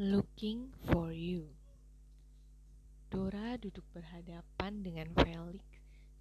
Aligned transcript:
Looking 0.00 0.72
for 0.88 1.12
you. 1.12 1.44
Dora 3.12 3.60
duduk 3.60 3.84
berhadapan 3.92 4.80
dengan 4.80 5.12
Felix 5.12 5.60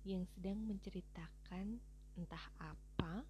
yang 0.04 0.28
sedang 0.36 0.68
menceritakan 0.68 1.80
entah 2.20 2.44
apa 2.60 3.24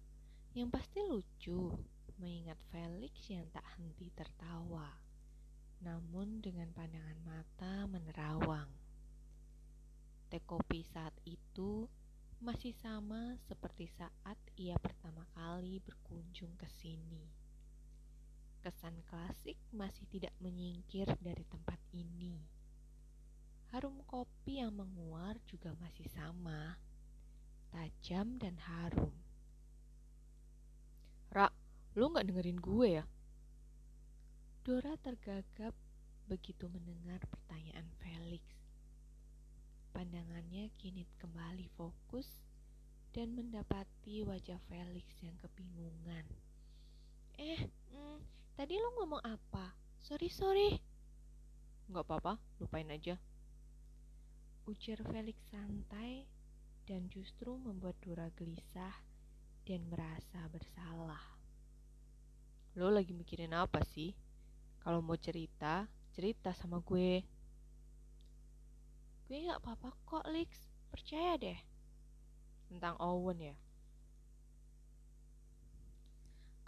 yang 0.58 0.66
pasti 0.66 1.06
lucu 1.06 1.70
mengingat 2.18 2.58
Felix 2.74 3.30
yang 3.30 3.46
tak 3.54 3.62
henti 3.78 4.10
tertawa 4.10 4.90
namun 5.86 6.42
dengan 6.42 6.66
pandangan 6.74 7.22
mata 7.22 7.86
menerawang. 7.86 8.74
Teh 10.34 10.42
kopi 10.50 10.82
saat 10.82 11.14
itu 11.30 11.86
masih 12.42 12.74
sama 12.74 13.38
seperti 13.46 13.86
saat 13.86 14.38
ia 14.58 14.74
pertama 14.82 15.22
kali 15.30 15.78
berkunjung 15.78 16.58
ke 16.58 16.66
sini. 16.66 17.39
Kesan 18.60 19.00
klasik 19.08 19.56
masih 19.72 20.04
tidak 20.12 20.36
menyingkir 20.36 21.08
dari 21.24 21.48
tempat 21.48 21.80
ini. 21.96 22.44
Harum 23.72 24.04
kopi 24.04 24.60
yang 24.60 24.76
menguar 24.76 25.40
juga 25.48 25.72
masih 25.80 26.04
sama, 26.12 26.76
tajam 27.72 28.36
dan 28.36 28.60
harum. 28.60 29.16
Ra, 31.32 31.48
lu 31.96 32.12
gak 32.12 32.28
dengerin 32.28 32.60
gue 32.60 32.88
ya? 33.00 33.04
Dora 34.60 34.92
tergagap 35.00 35.72
begitu 36.28 36.68
mendengar 36.68 37.24
pertanyaan 37.32 37.88
Felix. 38.02 38.44
Pandangannya 39.96 40.68
kini 40.76 41.08
kembali 41.16 41.64
fokus 41.80 42.44
dan 43.16 43.32
mendapati 43.32 44.20
wajah 44.20 44.60
Felix 44.68 45.06
yang 45.24 45.34
kebingungan. 45.40 46.28
Eh, 47.40 47.66
mm, 47.94 48.39
Tadi 48.60 48.76
lo 48.76 48.92
ngomong 48.92 49.24
apa? 49.24 49.72
Sorry, 50.04 50.28
sorry. 50.28 50.76
Gak 51.88 52.04
apa-apa, 52.04 52.36
lupain 52.60 52.84
aja. 52.92 53.16
Ujar 54.68 55.00
Felix 55.00 55.40
santai 55.48 56.28
dan 56.84 57.08
justru 57.08 57.56
membuat 57.56 57.96
Dora 58.04 58.28
gelisah 58.36 58.92
dan 59.64 59.88
merasa 59.88 60.44
bersalah. 60.52 61.24
Lo 62.76 62.92
lagi 62.92 63.16
mikirin 63.16 63.56
apa 63.56 63.80
sih? 63.96 64.12
Kalau 64.84 65.00
mau 65.00 65.16
cerita, 65.16 65.88
cerita 66.12 66.52
sama 66.52 66.84
gue. 66.84 67.24
Gue 69.24 69.48
gak 69.48 69.64
apa-apa 69.64 69.88
kok, 70.04 70.28
Lix. 70.28 70.68
Percaya 70.92 71.40
deh. 71.40 71.56
Tentang 72.68 73.00
Owen 73.00 73.40
ya? 73.40 73.56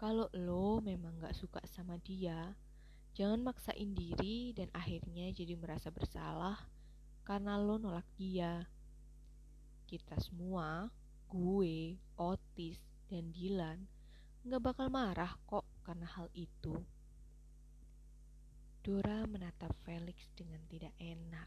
Kalau 0.02 0.26
lo 0.34 0.82
memang 0.82 1.14
gak 1.22 1.38
suka 1.38 1.62
sama 1.70 1.94
dia, 2.02 2.58
jangan 3.14 3.38
maksain 3.38 3.94
diri 3.94 4.50
dan 4.50 4.66
akhirnya 4.74 5.30
jadi 5.30 5.54
merasa 5.54 5.94
bersalah 5.94 6.58
karena 7.22 7.54
lo 7.54 7.78
nolak 7.78 8.10
dia. 8.18 8.66
Kita 9.86 10.18
semua, 10.18 10.90
gue, 11.30 12.02
Otis, 12.18 12.82
dan 13.06 13.30
Dylan, 13.30 13.86
gak 14.42 14.74
bakal 14.74 14.90
marah 14.90 15.38
kok 15.46 15.62
karena 15.86 16.10
hal 16.18 16.26
itu. 16.34 16.82
Dora 18.82 19.22
menatap 19.30 19.70
Felix 19.86 20.34
dengan 20.34 20.58
tidak 20.66 20.98
enak. 20.98 21.46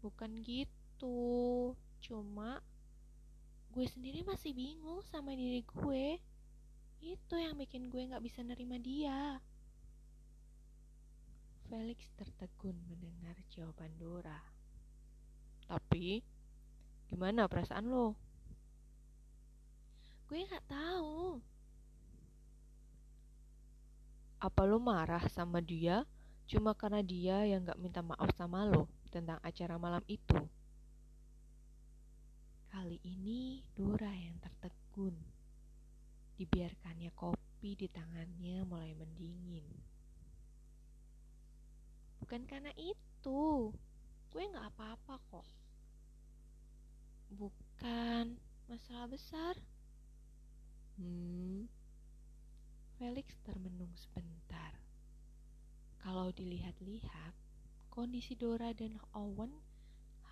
Bukan 0.00 0.40
gitu, 0.40 1.76
cuma 2.00 2.64
gue 3.76 3.84
sendiri 3.92 4.24
masih 4.24 4.56
bingung 4.56 5.04
sama 5.04 5.36
diri 5.36 5.60
gue. 5.68 6.16
Itu 7.04 7.36
yang 7.36 7.60
bikin 7.60 7.92
gue 7.92 8.08
gak 8.08 8.24
bisa 8.24 8.40
nerima 8.40 8.80
dia. 8.80 9.36
Felix 11.68 12.08
tertegun 12.16 12.80
mendengar 12.88 13.36
jawaban 13.52 13.92
Dora. 14.00 14.40
Tapi, 15.68 16.24
gimana 17.12 17.44
perasaan 17.44 17.92
lo? 17.92 18.16
Gue 20.32 20.48
gak 20.48 20.64
tahu. 20.64 21.44
Apa 24.40 24.64
lo 24.64 24.80
marah 24.80 25.28
sama 25.28 25.60
dia 25.60 26.08
cuma 26.48 26.72
karena 26.72 27.04
dia 27.04 27.44
yang 27.44 27.68
gak 27.68 27.80
minta 27.80 28.00
maaf 28.00 28.32
sama 28.32 28.64
lo 28.64 28.88
tentang 29.12 29.36
acara 29.44 29.76
malam 29.76 30.04
itu? 30.08 30.40
Kali 32.72 32.96
ini 33.04 33.60
Dora 33.76 34.08
yang 34.08 34.40
tertegun. 34.40 35.33
Dibiarkannya 36.34 37.14
kopi 37.14 37.78
di 37.78 37.86
tangannya 37.86 38.66
mulai 38.66 38.90
mendingin. 38.98 39.66
Bukan 42.24 42.42
karena 42.48 42.72
itu, 42.80 43.70
gue 44.32 44.42
gak 44.48 44.68
apa-apa 44.74 45.20
kok. 45.30 45.46
Bukan 47.30 48.40
masalah 48.66 49.06
besar. 49.06 49.54
Hmm, 50.96 51.68
Felix 52.96 53.36
termenung 53.44 53.92
sebentar. 53.92 54.72
Kalau 56.00 56.32
dilihat-lihat, 56.32 57.36
kondisi 57.92 58.34
Dora 58.34 58.72
dan 58.72 58.96
Owen 59.12 59.52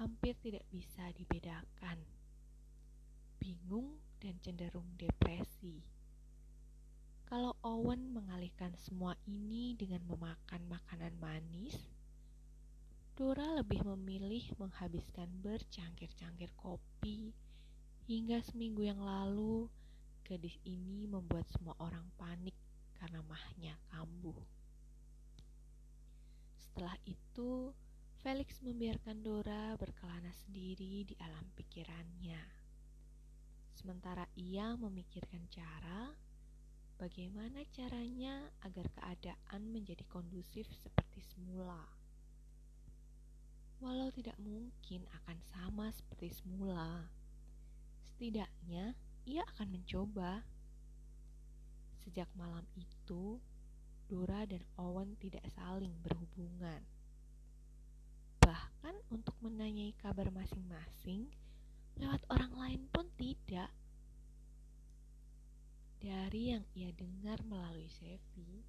hampir 0.01 0.33
tidak 0.41 0.65
bisa 0.73 1.13
dibedakan. 1.13 2.01
Bingung 3.37 4.01
dan 4.23 4.39
cenderung 4.41 4.89
depresi. 4.97 5.92
Kalau 7.33 7.57
Owen 7.65 8.13
mengalihkan 8.13 8.77
semua 8.77 9.17
ini 9.25 9.73
dengan 9.73 10.05
memakan 10.05 10.69
makanan 10.69 11.17
manis, 11.17 11.73
Dora 13.17 13.57
lebih 13.57 13.81
memilih 13.89 14.53
menghabiskan 14.61 15.33
bercangkir-cangkir 15.41 16.53
kopi 16.61 17.33
hingga 18.05 18.37
seminggu 18.45 18.85
yang 18.85 19.01
lalu 19.01 19.65
gadis 20.29 20.61
ini 20.69 21.09
membuat 21.09 21.49
semua 21.49 21.73
orang 21.81 22.05
panik 22.21 22.53
karena 23.01 23.25
mahnya 23.25 23.81
kambuh. 23.89 24.37
Setelah 26.61 27.01
itu, 27.09 27.73
Felix 28.21 28.61
membiarkan 28.61 29.25
Dora 29.25 29.73
berkelana 29.81 30.37
sendiri 30.37 31.09
di 31.09 31.17
alam 31.17 31.49
pikirannya. 31.57 32.45
Sementara 33.73 34.29
ia 34.37 34.77
memikirkan 34.77 35.49
cara 35.49 36.13
bagaimana 37.01 37.65
caranya 37.73 38.51
agar 38.65 38.89
keadaan 38.93 39.73
menjadi 39.73 40.05
kondusif 40.09 40.69
seperti 40.81 41.21
semula. 41.23 41.81
Walau 43.83 44.15
tidak 44.15 44.39
mungkin 44.39 45.03
akan 45.11 45.39
sama 45.51 45.91
seperti 45.91 46.31
semula, 46.31 47.11
setidaknya 48.07 48.95
ia 49.27 49.43
akan 49.55 49.75
mencoba. 49.75 50.47
Sejak 52.03 52.31
malam 52.35 52.67
itu, 52.75 53.39
Dora 54.11 54.47
dan 54.47 54.63
Owen 54.79 55.15
tidak 55.19 55.43
saling 55.55 55.95
berhubungan. 56.03 56.83
Bahkan 58.43 58.95
untuk 59.11 59.35
menanyai 59.43 59.95
kabar 59.99 60.31
masing-masing 60.35 61.31
lewat 61.99 62.23
orang 62.31 62.53
lain 62.55 62.83
pun 62.91 63.07
tidak. 63.19 63.71
Dari 66.03 66.51
yang 66.51 66.67
ia 66.75 66.91
dengar 66.99 67.39
melalui 67.47 67.87
Sevi, 67.87 68.67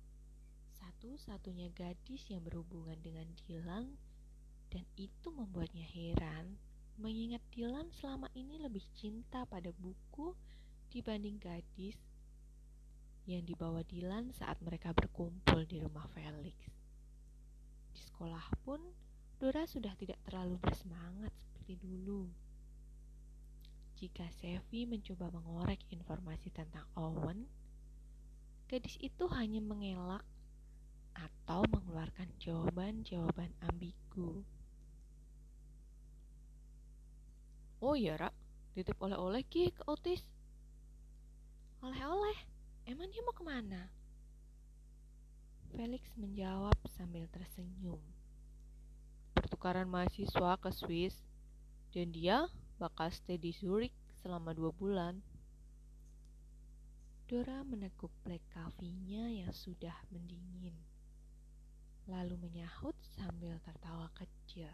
satu-satunya 0.78 1.74
gadis 1.74 2.30
yang 2.30 2.46
berhubungan 2.46 2.94
dengan 3.02 3.26
Dilan 3.42 3.90
dan 4.70 4.86
itu 5.02 5.34
membuatnya 5.34 5.82
heran 5.82 6.62
mengingat 7.02 7.42
Dilan 7.50 7.90
selama 7.90 8.30
ini 8.38 8.62
lebih 8.62 8.86
cinta 8.94 9.50
pada 9.50 9.74
buku 9.74 10.38
dibanding 10.94 11.42
gadis 11.42 11.98
yang 13.26 13.42
dibawa 13.42 13.82
Dilan 13.82 14.30
saat 14.38 14.62
mereka 14.62 14.94
berkumpul 14.94 15.66
di 15.66 15.82
rumah 15.82 16.06
Felix. 16.14 16.70
Di 17.98 18.02
sekolah 18.14 18.46
pun, 18.62 18.78
Dora 19.42 19.66
sudah 19.66 19.98
tidak 19.98 20.22
terlalu 20.22 20.62
bersemangat 20.62 21.34
seperti 21.42 21.82
dulu. 21.82 22.30
Jika 24.04 24.28
Sevi 24.36 24.84
mencoba 24.84 25.32
mengorek 25.32 25.80
informasi 25.88 26.52
tentang 26.52 26.84
Owen, 27.00 27.48
gadis 28.68 29.00
itu 29.00 29.32
hanya 29.32 29.64
mengelak 29.64 30.28
atau 31.16 31.64
mengeluarkan 31.72 32.28
jawaban-jawaban 32.36 33.56
ambigu. 33.64 34.44
Oh 37.80 37.96
iya, 37.96 38.20
Ra. 38.20 38.28
Titip 38.76 39.00
oleh-oleh 39.00 39.40
ki 39.48 39.72
ke 39.72 39.88
Otis. 39.88 40.28
Oleh-oleh? 41.80 42.44
Emang 42.84 43.08
dia 43.08 43.24
mau 43.24 43.32
ke 43.32 43.48
mana? 43.48 43.88
Felix 45.72 46.12
menjawab 46.20 46.76
sambil 46.92 47.24
tersenyum. 47.32 48.04
Pertukaran 49.32 49.88
mahasiswa 49.88 50.60
ke 50.60 50.76
Swiss, 50.76 51.24
dan 51.96 52.12
dia 52.12 52.52
bakal 52.84 53.08
stay 53.16 53.40
di 53.40 53.56
Zurich 53.56 53.96
selama 54.20 54.52
dua 54.52 54.76
bulan. 54.76 55.24
Dora 57.32 57.64
meneguk 57.64 58.12
black 58.28 58.44
coffee-nya 58.52 59.32
yang 59.32 59.56
sudah 59.56 59.96
mendingin. 60.12 60.76
lalu 62.04 62.36
menyahut 62.36 63.00
sambil 63.16 63.56
tertawa 63.64 64.12
kecil. 64.12 64.68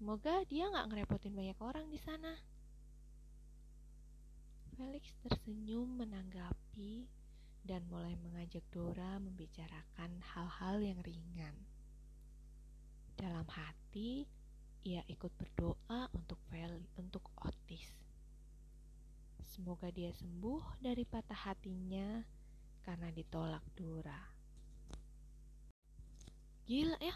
Semoga 0.00 0.40
dia 0.48 0.72
nggak 0.72 0.88
ngerepotin 0.88 1.36
banyak 1.36 1.58
orang 1.60 1.84
di 1.92 2.00
sana. 2.00 2.32
Felix 4.72 5.12
tersenyum 5.20 6.00
menanggapi 6.00 7.04
dan 7.68 7.84
mulai 7.92 8.16
mengajak 8.16 8.64
Dora 8.72 9.20
membicarakan 9.20 10.24
hal-hal 10.32 10.80
yang 10.80 10.96
ringan. 11.04 11.52
Dalam 13.20 13.44
hati, 13.44 14.24
ia 14.84 15.04
ikut 15.08 15.32
berdoa 15.36 16.08
untuk 16.16 16.40
Feli, 16.48 16.88
untuk 16.96 17.28
Otis. 17.44 17.92
Semoga 19.44 19.92
dia 19.92 20.08
sembuh 20.14 20.80
dari 20.80 21.04
patah 21.04 21.52
hatinya 21.52 22.24
karena 22.80 23.12
ditolak 23.12 23.60
Dora. 23.76 24.20
Gila 26.64 26.96
ya, 27.02 27.12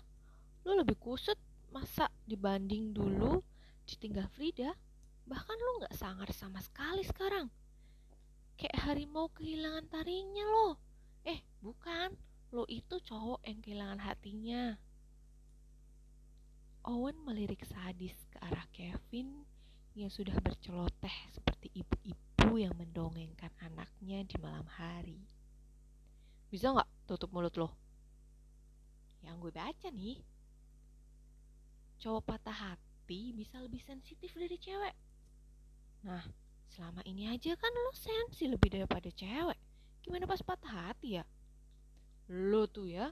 lu 0.67 0.77
lebih 0.77 0.99
kusut 0.99 1.39
masa 1.73 2.11
dibanding 2.29 2.93
dulu 2.93 3.41
ditinggal 3.89 4.29
Frida? 4.35 4.77
Bahkan 5.25 5.57
lu 5.57 5.73
gak 5.89 5.97
sangar 5.97 6.29
sama 6.37 6.61
sekali 6.61 7.01
sekarang. 7.01 7.49
Kayak 8.61 8.83
harimau 8.87 9.33
kehilangan 9.33 9.89
taringnya 9.89 10.45
lo. 10.45 10.77
Eh, 11.25 11.41
bukan. 11.65 12.13
Lo 12.53 12.69
itu 12.69 13.01
cowok 13.03 13.43
yang 13.49 13.59
kehilangan 13.65 14.01
hatinya. 14.05 14.79
Owen 16.85 17.17
melirik 17.25 17.65
sadis 17.65 18.13
ke 18.29 18.37
arah 18.45 18.69
Kevin 18.69 19.49
yang 19.97 20.13
sudah 20.13 20.37
berceloteh 20.45 21.17
seperti 21.33 21.73
ibu-ibu 21.73 22.61
yang 22.61 22.77
mendongengkan 22.77 23.49
anaknya 23.65 24.21
di 24.29 24.37
malam 24.37 24.69
hari. 24.69 25.25
Bisa 26.53 26.77
nggak 26.77 27.09
tutup 27.09 27.33
mulut 27.33 27.57
lo? 27.57 27.73
Yang 29.25 29.49
gue 29.49 29.53
baca 29.57 29.89
nih, 29.89 30.21
cowok 32.05 32.23
patah 32.29 32.53
hati 32.53 33.33
bisa 33.33 33.65
lebih 33.65 33.81
sensitif 33.81 34.37
dari 34.37 34.61
cewek. 34.61 34.93
Nah, 36.05 36.21
selama 36.69 37.01
ini 37.09 37.33
aja 37.33 37.57
kan 37.57 37.73
lo 37.73 37.97
sensi 37.97 38.45
lebih 38.45 38.69
daripada 38.69 39.09
cewek. 39.09 39.57
Gimana 40.05 40.29
pas 40.29 40.45
patah 40.45 40.93
hati 40.93 41.17
ya? 41.17 41.25
Lo 42.29 42.69
tuh 42.69 42.93
ya. 42.93 43.09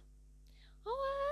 Owen, 0.84 1.31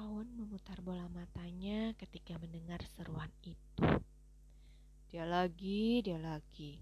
Awan 0.00 0.32
memutar 0.32 0.80
bola 0.80 1.04
matanya 1.12 1.92
ketika 2.00 2.32
mendengar 2.40 2.80
seruan 2.96 3.28
itu. 3.44 3.84
Dia 5.12 5.28
lagi, 5.28 6.00
dia 6.00 6.16
lagi. 6.16 6.80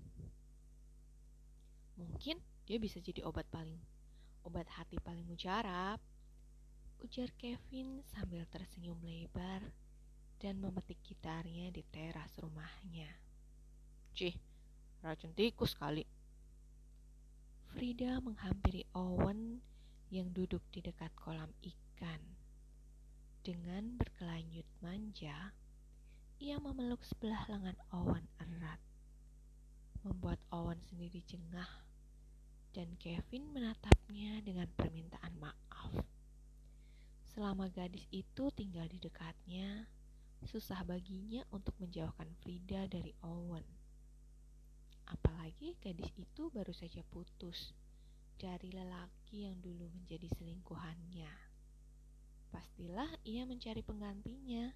Mungkin 1.99 2.38
dia 2.62 2.79
bisa 2.79 3.03
jadi 3.03 3.26
obat 3.26 3.43
paling, 3.50 3.82
obat 4.47 4.70
hati 4.70 5.03
paling 5.03 5.26
mujarab. 5.26 5.99
Ujar 7.03 7.35
Kevin 7.35 8.06
sambil 8.06 8.47
tersenyum 8.47 9.03
lebar 9.03 9.67
dan 10.38 10.62
memetik 10.62 11.03
gitarnya 11.03 11.75
di 11.75 11.82
teras 11.91 12.31
rumahnya. 12.38 13.11
Cih, 14.14 14.38
racun 15.03 15.35
tikus 15.35 15.75
kali. 15.75 16.06
Frida 17.75 18.23
menghampiri 18.23 18.87
Owen 18.94 19.59
yang 20.14 20.31
duduk 20.31 20.62
di 20.71 20.87
dekat 20.87 21.11
kolam 21.19 21.50
ikan. 21.67 22.38
Dengan 23.49 23.97
berkelanjut 23.97 24.69
manja, 24.85 25.56
ia 26.37 26.61
memeluk 26.61 27.00
sebelah 27.00 27.49
lengan 27.49 27.81
Owen 27.97 28.29
erat, 28.37 28.77
membuat 30.05 30.37
Owen 30.53 30.77
sendiri 30.85 31.25
jengah, 31.25 31.65
dan 32.77 32.93
Kevin 33.00 33.49
menatapnya 33.49 34.45
dengan 34.45 34.69
permintaan 34.77 35.33
maaf. 35.41 35.97
Selama 37.25 37.73
gadis 37.73 38.05
itu 38.12 38.53
tinggal 38.53 38.85
di 38.85 39.00
dekatnya, 39.00 39.89
susah 40.45 40.85
baginya 40.85 41.41
untuk 41.49 41.73
menjauhkan 41.81 42.29
Frida 42.45 42.85
dari 42.85 43.17
Owen. 43.25 43.65
Apalagi 45.09 45.73
gadis 45.81 46.12
itu 46.21 46.53
baru 46.53 46.77
saja 46.77 47.00
putus 47.09 47.73
dari 48.37 48.69
lelaki 48.77 49.49
yang 49.49 49.56
dulu 49.65 49.89
menjadi 49.97 50.29
selingkuhannya 50.37 51.48
pastilah 52.49 53.09
ia 53.25 53.45
mencari 53.45 53.81
penggantinya, 53.85 54.73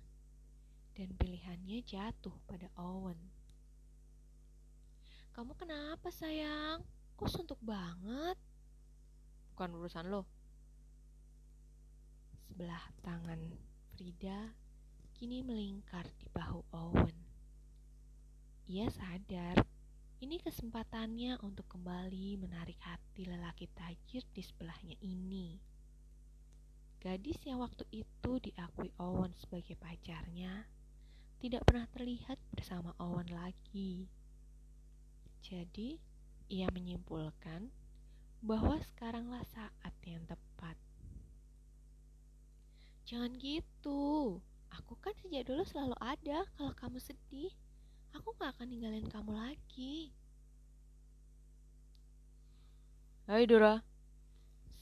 dan 0.92 1.08
pilihannya 1.16 1.80
jatuh 1.84 2.36
pada 2.44 2.68
Owen. 2.76 3.16
Kamu 5.32 5.56
kenapa 5.56 6.12
sayang? 6.12 6.84
Kok 7.16 7.30
suntuk 7.32 7.60
banget? 7.64 8.36
Bukan 9.52 9.72
urusan 9.80 10.12
lo. 10.12 10.28
Sebelah 12.44 12.84
tangan 13.00 13.40
Frida 13.96 14.52
kini 15.16 15.40
melingkar 15.40 16.04
di 16.20 16.28
bahu 16.28 16.60
Owen. 16.76 17.16
Ia 18.68 18.92
sadar 18.92 19.64
ini 20.20 20.38
kesempatannya 20.38 21.40
untuk 21.40 21.66
kembali 21.72 22.36
menarik 22.38 22.78
hati 22.84 23.26
lelaki 23.26 23.66
tajir 23.72 24.22
di 24.30 24.42
sebelahnya 24.44 24.94
ini. 25.00 25.71
Gadis 27.02 27.42
yang 27.42 27.58
waktu 27.58 27.82
itu 27.90 28.32
diakui 28.38 28.94
Owen 29.02 29.34
sebagai 29.34 29.74
pacarnya 29.74 30.70
tidak 31.42 31.66
pernah 31.66 31.90
terlihat 31.90 32.38
bersama 32.54 32.94
Owen 33.02 33.26
lagi. 33.26 34.06
Jadi, 35.42 35.98
ia 36.46 36.70
menyimpulkan 36.70 37.74
bahwa 38.38 38.78
sekaranglah 38.78 39.42
saat 39.50 39.94
yang 40.06 40.22
tepat. 40.30 40.78
Jangan 43.02 43.34
gitu. 43.34 44.38
Aku 44.70 44.94
kan 45.02 45.18
sejak 45.18 45.50
dulu 45.50 45.66
selalu 45.66 45.98
ada 45.98 46.46
kalau 46.54 46.70
kamu 46.78 47.02
sedih. 47.02 47.50
Aku 48.14 48.30
gak 48.38 48.54
akan 48.54 48.70
ninggalin 48.70 49.10
kamu 49.10 49.34
lagi. 49.34 50.14
Hai 53.26 53.42
Dora, 53.50 53.82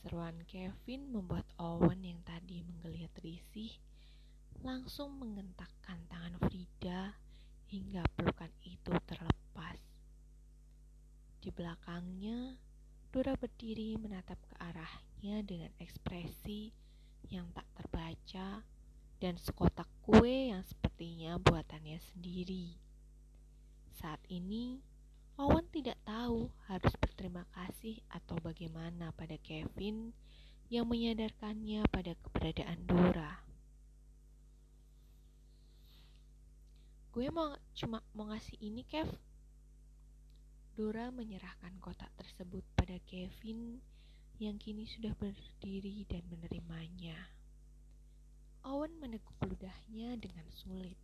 Seruan 0.00 0.40
Kevin 0.48 1.12
membuat 1.12 1.44
Owen 1.60 2.00
yang 2.00 2.24
tadi 2.24 2.64
menggeliat 2.64 3.12
risih 3.20 3.76
langsung 4.64 5.20
mengentakkan 5.20 6.00
tangan 6.08 6.40
Frida 6.40 7.20
hingga 7.68 8.08
pelukan 8.16 8.48
itu 8.64 8.96
terlepas. 9.04 9.76
Di 11.44 11.52
belakangnya, 11.52 12.56
Dora 13.12 13.36
berdiri 13.36 14.00
menatap 14.00 14.40
ke 14.48 14.56
arahnya 14.56 15.44
dengan 15.44 15.72
ekspresi 15.76 16.72
yang 17.28 17.52
tak 17.52 17.68
terbaca 17.76 18.64
dan 19.20 19.34
sekotak 19.36 19.88
kue 20.00 20.48
yang 20.48 20.64
sepertinya 20.64 21.36
buatannya 21.36 22.00
sendiri. 22.00 22.72
Saat 24.00 24.24
ini, 24.32 24.80
Owen 25.40 25.64
tidak 25.72 25.96
tahu 26.04 26.52
harus 26.68 26.92
berterima 27.00 27.48
kasih 27.56 27.96
atau 28.12 28.36
bagaimana 28.44 29.08
pada 29.16 29.40
Kevin 29.40 30.12
yang 30.68 30.84
menyadarkannya 30.84 31.80
pada 31.88 32.12
keberadaan 32.12 32.84
Dora. 32.84 33.40
Gue 37.08 37.32
mau 37.32 37.56
cuma 37.72 38.04
mau 38.12 38.28
ngasih 38.28 38.60
ini, 38.60 38.84
Kev. 38.84 39.08
Dora 40.76 41.08
menyerahkan 41.08 41.72
kotak 41.80 42.12
tersebut 42.20 42.60
pada 42.76 43.00
Kevin 43.08 43.80
yang 44.36 44.60
kini 44.60 44.84
sudah 44.84 45.16
berdiri 45.16 46.04
dan 46.04 46.20
menerimanya. 46.28 47.16
Owen 48.68 48.92
meneguk 49.00 49.40
ludahnya 49.40 50.20
dengan 50.20 50.44
sulit 50.52 51.00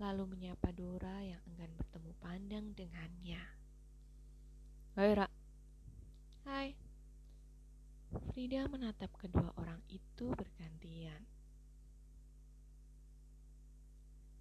lalu 0.00 0.24
menyapa 0.32 0.72
Dora 0.72 1.20
yang 1.20 1.44
enggan 1.44 1.68
bertemu 1.76 2.10
pandang 2.24 2.66
dengannya. 2.72 3.42
Hai, 4.96 5.12
Ra. 5.12 5.28
Hai. 6.48 6.72
Frida 8.32 8.64
menatap 8.66 9.12
kedua 9.20 9.52
orang 9.60 9.78
itu 9.92 10.32
bergantian. 10.32 11.20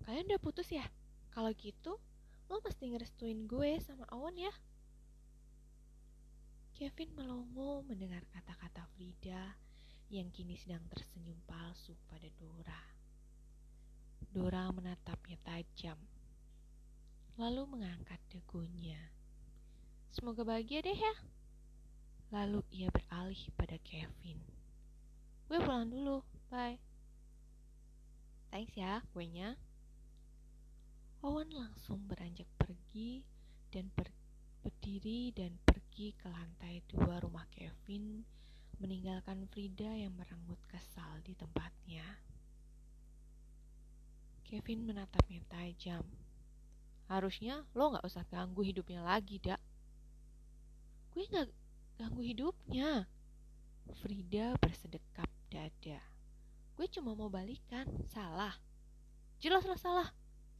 Kalian 0.07 0.31
udah 0.31 0.41
putus 0.41 0.71
ya? 0.71 0.87
Kalau 1.35 1.51
gitu, 1.53 1.99
lo 2.49 2.55
mesti 2.63 2.95
ngerestuin 2.95 3.45
gue 3.45 3.77
sama 3.83 4.07
Owen 4.15 4.39
ya. 4.39 4.53
Kevin 6.73 7.11
melongo 7.19 7.83
mendengar 7.83 8.23
kata-kata 8.31 8.87
Frida 8.95 9.59
yang 10.07 10.31
kini 10.31 10.55
sedang 10.55 10.81
tersenyum 10.87 11.37
palsu 11.43 11.93
pada 12.07 12.31
Dora. 12.39 12.98
Dora 14.27 14.67
menatapnya 14.75 15.39
tajam, 15.41 15.97
lalu 17.39 17.63
mengangkat 17.65 18.19
dagunya. 18.27 18.99
Semoga 20.11 20.43
bahagia 20.43 20.83
deh 20.83 20.97
ya. 20.97 21.15
Lalu 22.29 22.61
ia 22.69 22.91
beralih 22.93 23.49
pada 23.55 23.79
Kevin. 23.81 24.37
Gue 25.49 25.57
pulang 25.63 25.89
dulu, 25.89 26.21
bye. 26.53 26.77
Thanks 28.49 28.73
ya 28.73 29.01
kuenya. 29.13 29.57
Owen 31.21 31.51
langsung 31.51 32.05
beranjak 32.09 32.47
pergi 32.57 33.21
dan 33.69 33.91
per 33.93 34.09
berdiri 34.59 35.31
dan 35.31 35.55
pergi 35.63 36.11
ke 36.17 36.27
lantai 36.27 36.83
dua 36.89 37.21
rumah 37.23 37.47
Kevin 37.53 38.23
meninggalkan 38.79 39.47
Frida 39.51 39.91
yang 39.95 40.15
merenggut 40.15 40.59
kesal 40.71 41.19
di 41.23 41.35
tempatnya. 41.35 42.03
Kevin 44.49 44.81
menatapnya 44.89 45.45
tajam. 45.45 46.01
Harusnya 47.05 47.61
lo 47.77 47.93
gak 47.93 48.01
usah 48.01 48.25
ganggu 48.25 48.65
hidupnya 48.65 49.05
lagi, 49.05 49.37
dak. 49.37 49.61
Gue 51.13 51.29
gak 51.29 51.53
ganggu 52.01 52.25
hidupnya. 52.25 53.05
Frida 54.01 54.57
bersedekap 54.57 55.29
dada. 55.53 56.01
Gue 56.73 56.89
cuma 56.89 57.13
mau 57.13 57.29
balikan, 57.29 57.85
salah. 58.09 58.57
Jelas-jelas 59.37 59.85
salah. 59.85 60.09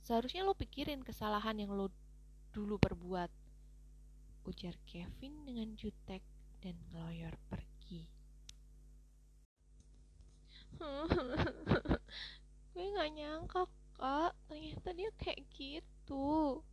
Seharusnya 0.06 0.46
lo 0.46 0.54
pikirin 0.54 1.02
kesalahan 1.02 1.58
yang 1.58 1.74
lo 1.74 1.90
dulu 2.54 2.78
perbuat. 2.78 3.34
Ujar 4.46 4.78
Kevin 4.86 5.50
dengan 5.50 5.74
jutek 5.74 6.22
dan 6.62 6.78
ngeloyor 6.94 7.34
pergi. 7.50 8.06
Gue 12.78 12.86
gak 12.94 13.12
nyangka 13.18 13.66
kak, 14.00 14.32
ternyata 14.48 14.96
dia 14.96 15.12
kayak 15.20 15.44
gitu. 15.52 16.64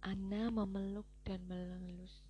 Anna 0.00 0.48
memeluk 0.48 1.04
dan 1.28 1.44
melelus 1.44 2.24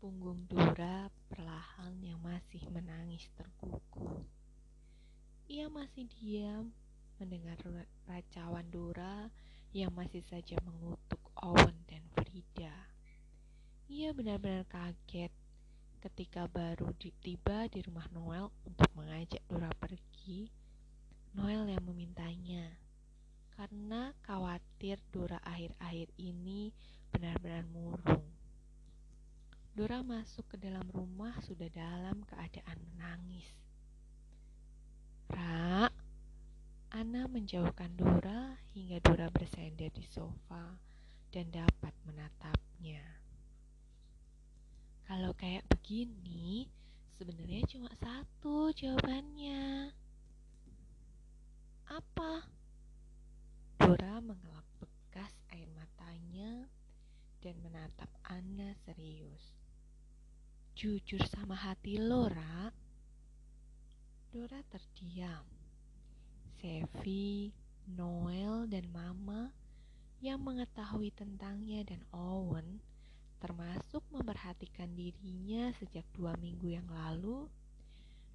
punggung 0.00 0.48
Dora 0.48 1.12
perlahan 1.28 1.92
yang 2.00 2.24
masih 2.24 2.64
menangis 2.72 3.28
terkuku. 3.36 4.24
Ia 5.52 5.68
masih 5.68 6.08
diam 6.08 6.72
mendengar 7.20 7.60
racauan 8.08 8.64
Dora 8.72 9.28
yang 9.76 9.92
masih 9.92 10.24
saja 10.24 10.56
mengutuk 10.64 11.20
Owen 11.36 11.76
dan 11.84 12.00
Frida. 12.16 12.72
Ia 13.92 14.16
benar-benar 14.16 14.64
kaget 14.72 15.32
ketika 16.00 16.48
baru 16.48 16.94
tiba 16.96 17.68
di 17.68 17.84
rumah 17.84 18.08
Noel 18.14 18.48
untuk 18.64 18.88
mengajak 18.96 19.44
Dora 19.50 19.68
pergi. 19.76 20.57
Noel 21.38 21.70
yang 21.70 21.86
memintanya 21.86 22.66
karena 23.54 24.10
khawatir 24.26 24.98
Dora 25.14 25.38
akhir-akhir 25.46 26.10
ini 26.18 26.74
benar-benar 27.14 27.62
murung. 27.70 28.26
Dora 29.70 30.02
masuk 30.02 30.50
ke 30.50 30.56
dalam 30.58 30.82
rumah 30.90 31.38
sudah 31.46 31.70
dalam 31.70 32.26
keadaan 32.26 32.82
menangis. 32.90 33.46
Ra, 35.30 35.86
Ana 36.90 37.30
menjauhkan 37.30 37.94
Dora 37.94 38.58
hingga 38.74 38.98
Dora 38.98 39.30
bersender 39.30 39.94
di 39.94 40.02
sofa 40.10 40.74
dan 41.30 41.54
dapat 41.54 41.94
menatapnya. 42.02 43.06
Kalau 45.06 45.30
kayak 45.38 45.70
begini, 45.70 46.66
sebenarnya 47.14 47.62
cuma 47.70 47.94
satu 47.94 48.74
jawabannya. 48.74 49.94
Apa? 51.88 52.44
Dora 53.80 54.20
mengelap 54.20 54.68
bekas 54.76 55.32
air 55.48 55.68
matanya 55.72 56.68
dan 57.40 57.56
menatap 57.64 58.12
Anna 58.28 58.76
serius. 58.84 59.56
Jujur 60.76 61.24
sama 61.24 61.56
hati 61.56 61.96
lo, 61.96 62.28
Ra. 62.28 62.68
Dora 64.28 64.60
terdiam. 64.68 65.48
Sevi, 66.60 67.56
Noel, 67.88 68.68
dan 68.68 68.84
Mama 68.92 69.48
yang 70.20 70.44
mengetahui 70.44 71.14
tentangnya 71.16 71.86
dan 71.88 72.04
Owen 72.12 72.84
termasuk 73.38 74.02
memperhatikan 74.10 74.90
dirinya 74.98 75.70
sejak 75.78 76.02
dua 76.10 76.34
minggu 76.42 76.74
yang 76.74 76.86
lalu, 76.90 77.46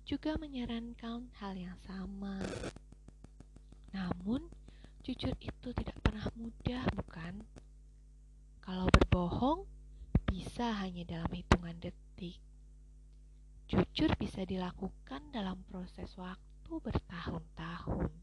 juga 0.07 0.39
menyarankan 0.39 1.27
hal 1.43 1.53
yang 1.59 1.75
sama. 1.83 2.39
Namun, 4.23 4.47
jujur 5.03 5.35
itu 5.35 5.75
tidak 5.75 5.99
pernah 5.99 6.23
mudah, 6.39 6.87
bukan? 6.95 7.43
Kalau 8.63 8.87
berbohong, 8.87 9.67
bisa 10.23 10.79
hanya 10.79 11.03
dalam 11.03 11.27
hitungan 11.35 11.75
detik. 11.75 12.39
Jujur 13.67 14.15
bisa 14.15 14.47
dilakukan 14.47 15.27
dalam 15.35 15.59
proses 15.67 16.07
waktu 16.15 16.71
bertahun-tahun. 16.71 18.15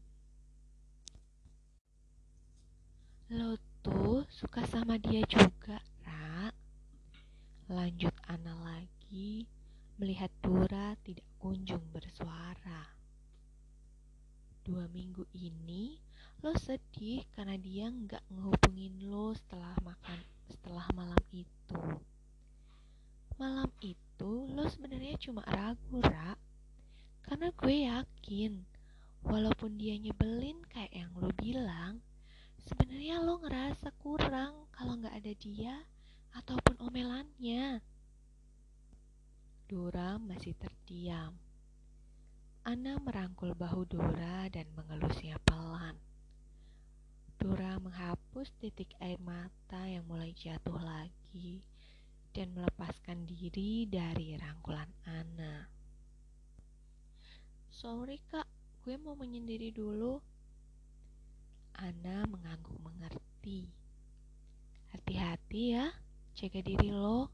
Lo 3.37 3.61
tuh 3.85 4.25
suka 4.33 4.65
sama 4.65 4.97
dia 4.97 5.21
juga, 5.29 5.85
Lanjut 7.69 8.17
Ana 8.25 8.57
lagi 8.65 9.45
melihat 10.01 10.33
Dora 10.41 10.97
tidak 11.05 11.29
kunjung 11.37 11.85
bersuara. 11.93 13.00
Dua 14.61 14.85
minggu 14.93 15.25
ini 15.33 15.97
lo 16.45 16.53
sedih 16.53 17.25
karena 17.33 17.57
dia 17.57 17.89
nggak 17.89 18.21
ngehubungin 18.29 19.09
lo 19.09 19.33
setelah 19.33 19.73
makan 19.81 20.21
setelah 20.49 20.85
malam 20.93 21.23
itu. 21.33 21.81
Malam 23.41 23.73
itu 23.81 24.31
lo 24.53 24.69
sebenarnya 24.69 25.17
cuma 25.17 25.41
ragu, 25.49 25.97
Ra. 26.05 26.37
Karena 27.25 27.49
gue 27.49 27.75
yakin 27.89 28.53
walaupun 29.25 29.81
dia 29.81 29.97
nyebelin 29.97 30.61
kayak 30.69 30.93
yang 30.93 31.09
lo 31.17 31.33
bilang, 31.33 32.01
sebenarnya 32.61 33.17
lo 33.21 33.41
ngerasa 33.41 33.89
kurang 33.97 34.69
kalau 34.69 34.97
nggak 34.97 35.17
ada 35.17 35.33
dia 35.41 35.75
ataupun 36.37 36.77
omelannya. 36.85 37.81
Dora 39.65 40.21
masih 40.21 40.53
terdiam. 40.53 41.33
Ana 42.61 43.01
merangkul 43.01 43.57
bahu 43.57 43.89
Dora 43.89 44.45
dan 44.53 44.69
mengelusnya 44.77 45.41
pelan. 45.49 45.97
Dora 47.41 47.81
menghapus 47.81 48.53
titik 48.61 48.93
air 49.01 49.17
mata 49.17 49.89
yang 49.89 50.05
mulai 50.05 50.29
jatuh 50.37 50.77
lagi 50.77 51.65
dan 52.37 52.53
melepaskan 52.53 53.25
diri 53.25 53.89
dari 53.89 54.37
rangkulan 54.37 54.93
Ana. 55.09 55.65
Sorry 57.73 58.21
kak, 58.29 58.45
gue 58.85 58.93
mau 58.93 59.17
menyendiri 59.17 59.73
dulu. 59.73 60.21
Ana 61.81 62.29
mengangguk 62.29 62.77
mengerti. 62.77 63.73
Hati-hati 64.93 65.81
ya 65.81 65.89
jaga 66.37 66.61
diri 66.61 66.93
lo. 66.93 67.25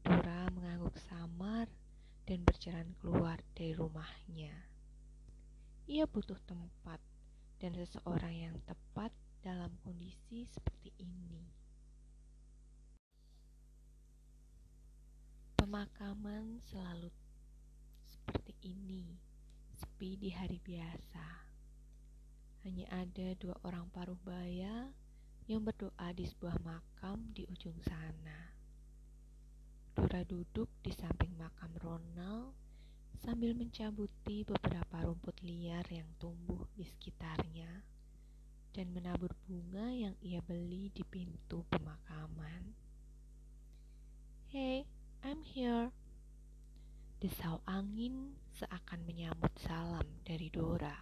Dora 0.00 0.48
mengangguk 0.56 0.96
samar 1.04 1.68
dan 2.24 2.40
berjalan 2.44 2.88
keluar 3.00 3.36
dari 3.52 3.76
rumahnya. 3.76 4.52
Ia 5.84 6.08
butuh 6.08 6.40
tempat 6.48 6.96
dan 7.60 7.76
seseorang 7.76 8.32
yang 8.32 8.56
tepat 8.64 9.12
dalam 9.44 9.68
kondisi 9.84 10.48
seperti 10.48 10.88
ini. 10.96 11.44
Pemakaman 15.60 16.64
selalu 16.64 17.12
seperti 18.08 18.56
ini, 18.64 19.20
sepi 19.76 20.16
di 20.16 20.32
hari 20.32 20.56
biasa. 20.64 21.44
Hanya 22.64 22.88
ada 22.88 23.36
dua 23.36 23.56
orang 23.68 23.84
paruh 23.92 24.16
baya 24.24 24.88
yang 25.44 25.60
berdoa 25.60 26.08
di 26.16 26.24
sebuah 26.24 26.56
makam 26.64 27.28
di 27.36 27.44
ujung 27.52 27.76
sana. 27.84 28.53
Dora 29.94 30.26
duduk 30.26 30.66
di 30.82 30.90
samping 30.90 31.38
makam 31.38 31.70
Ronald 31.78 32.50
sambil 33.22 33.54
mencabuti 33.54 34.42
beberapa 34.42 35.06
rumput 35.06 35.38
liar 35.46 35.86
yang 35.86 36.10
tumbuh 36.18 36.66
di 36.74 36.82
sekitarnya 36.82 37.86
dan 38.74 38.90
menabur 38.90 39.30
bunga 39.46 39.94
yang 39.94 40.18
ia 40.18 40.42
beli 40.42 40.90
di 40.90 41.06
pintu 41.06 41.62
pemakaman. 41.70 42.74
Hey, 44.50 44.82
I'm 45.22 45.46
here. 45.46 45.94
Desau 47.22 47.62
angin 47.64 48.34
seakan 48.50 49.06
menyambut 49.06 49.54
salam 49.62 50.04
dari 50.26 50.50
Dora. 50.50 50.98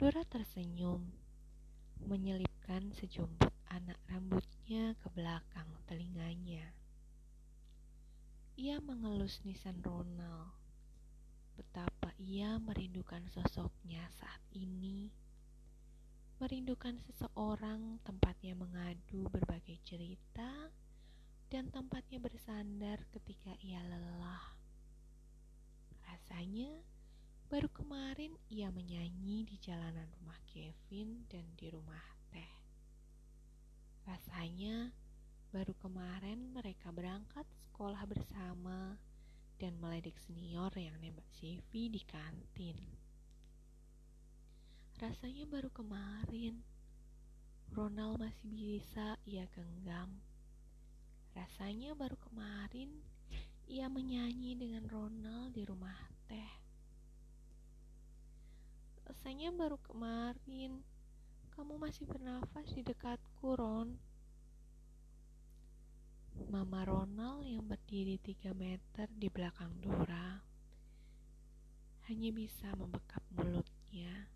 Dora 0.00 0.24
tersenyum 0.24 1.12
menyelipkan 2.08 2.90
sejumput 2.96 3.52
anak 3.68 4.00
rambutnya 4.08 4.96
ke 4.96 5.12
belakang 5.12 5.68
telinganya. 5.84 6.83
Ia 8.54 8.78
mengelus 8.78 9.42
nisan 9.42 9.82
Ronald. 9.82 10.54
Betapa 11.58 12.14
ia 12.18 12.58
merindukan 12.58 13.26
sosoknya 13.30 14.06
saat 14.14 14.42
ini. 14.54 15.10
Merindukan 16.42 16.98
seseorang 17.06 18.02
tempatnya 18.02 18.58
mengadu 18.58 19.30
berbagai 19.30 19.78
cerita 19.86 20.70
dan 21.50 21.70
tempatnya 21.70 22.18
bersandar 22.18 23.02
ketika 23.14 23.54
ia 23.62 23.82
lelah. 23.86 24.54
Rasanya 26.06 26.82
Baru 27.54 27.70
kemarin 27.70 28.34
ia 28.50 28.72
menyanyi 28.72 29.46
di 29.46 29.54
jalanan 29.62 30.10
rumah 30.18 30.40
Kevin 30.48 31.22
dan 31.30 31.46
di 31.54 31.70
rumah 31.70 32.02
Teh. 32.34 32.50
Rasanya 34.08 34.90
Baru 35.54 35.70
kemarin 35.78 36.50
mereka 36.50 36.90
berangkat 36.90 37.46
sekolah 37.62 38.02
bersama 38.10 38.98
dan 39.62 39.78
meledek 39.78 40.18
senior 40.18 40.74
yang 40.74 40.98
nembak 40.98 41.30
CV 41.30 41.94
di 41.94 42.02
kantin. 42.02 42.74
Rasanya 44.98 45.46
baru 45.46 45.70
kemarin 45.70 46.58
Ronald 47.70 48.18
masih 48.18 48.50
bisa 48.50 49.14
ia 49.22 49.46
genggam. 49.54 50.18
Rasanya 51.38 51.94
baru 51.94 52.18
kemarin 52.18 52.90
ia 53.70 53.86
menyanyi 53.86 54.58
dengan 54.58 54.90
Ronald 54.90 55.54
di 55.54 55.62
rumah 55.62 56.10
teh. 56.26 56.50
Rasanya 59.06 59.54
baru 59.54 59.78
kemarin 59.86 60.82
kamu 61.54 61.78
masih 61.78 62.10
bernafas 62.10 62.66
di 62.74 62.82
dekatku, 62.82 63.54
Ron. 63.54 64.13
Mama 66.34 66.82
Ronald 66.82 67.46
yang 67.46 67.62
berdiri 67.62 68.18
tiga 68.18 68.50
meter 68.50 69.06
di 69.14 69.30
belakang 69.30 69.70
Dora 69.78 70.42
hanya 72.10 72.30
bisa 72.34 72.74
membekap 72.74 73.22
mulutnya, 73.30 74.26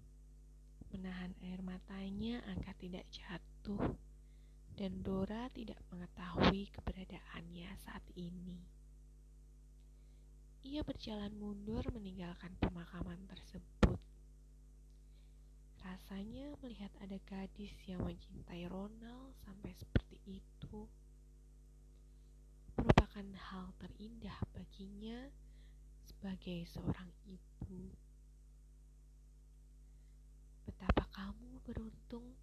menahan 0.94 1.34
air 1.42 1.58
matanya 1.58 2.38
agar 2.54 2.78
tidak 2.78 3.02
jatuh, 3.10 3.98
dan 4.78 5.02
Dora 5.02 5.50
tidak 5.50 5.82
mengetahui 5.90 6.70
keberadaannya 6.70 7.66
saat 7.82 8.06
ini. 8.14 8.62
Ia 10.62 10.86
berjalan 10.86 11.34
mundur 11.34 11.82
meninggalkan 11.90 12.54
pemakaman 12.62 13.26
tersebut. 13.26 13.98
Rasanya 15.82 16.54
melihat 16.62 16.94
ada 17.02 17.18
gadis 17.26 17.74
yang 17.90 18.06
mencintai 18.06 18.70
Ronald 18.70 19.34
sampai 19.42 19.74
seperti 19.74 20.40
itu 20.40 20.86
merupakan 23.18 23.50
hal 23.50 23.66
terindah 23.82 24.38
baginya 24.54 25.26
sebagai 26.06 26.62
seorang 26.70 27.10
ibu. 27.26 27.90
Betapa 30.62 31.02
kamu 31.10 31.58
beruntung 31.66 32.38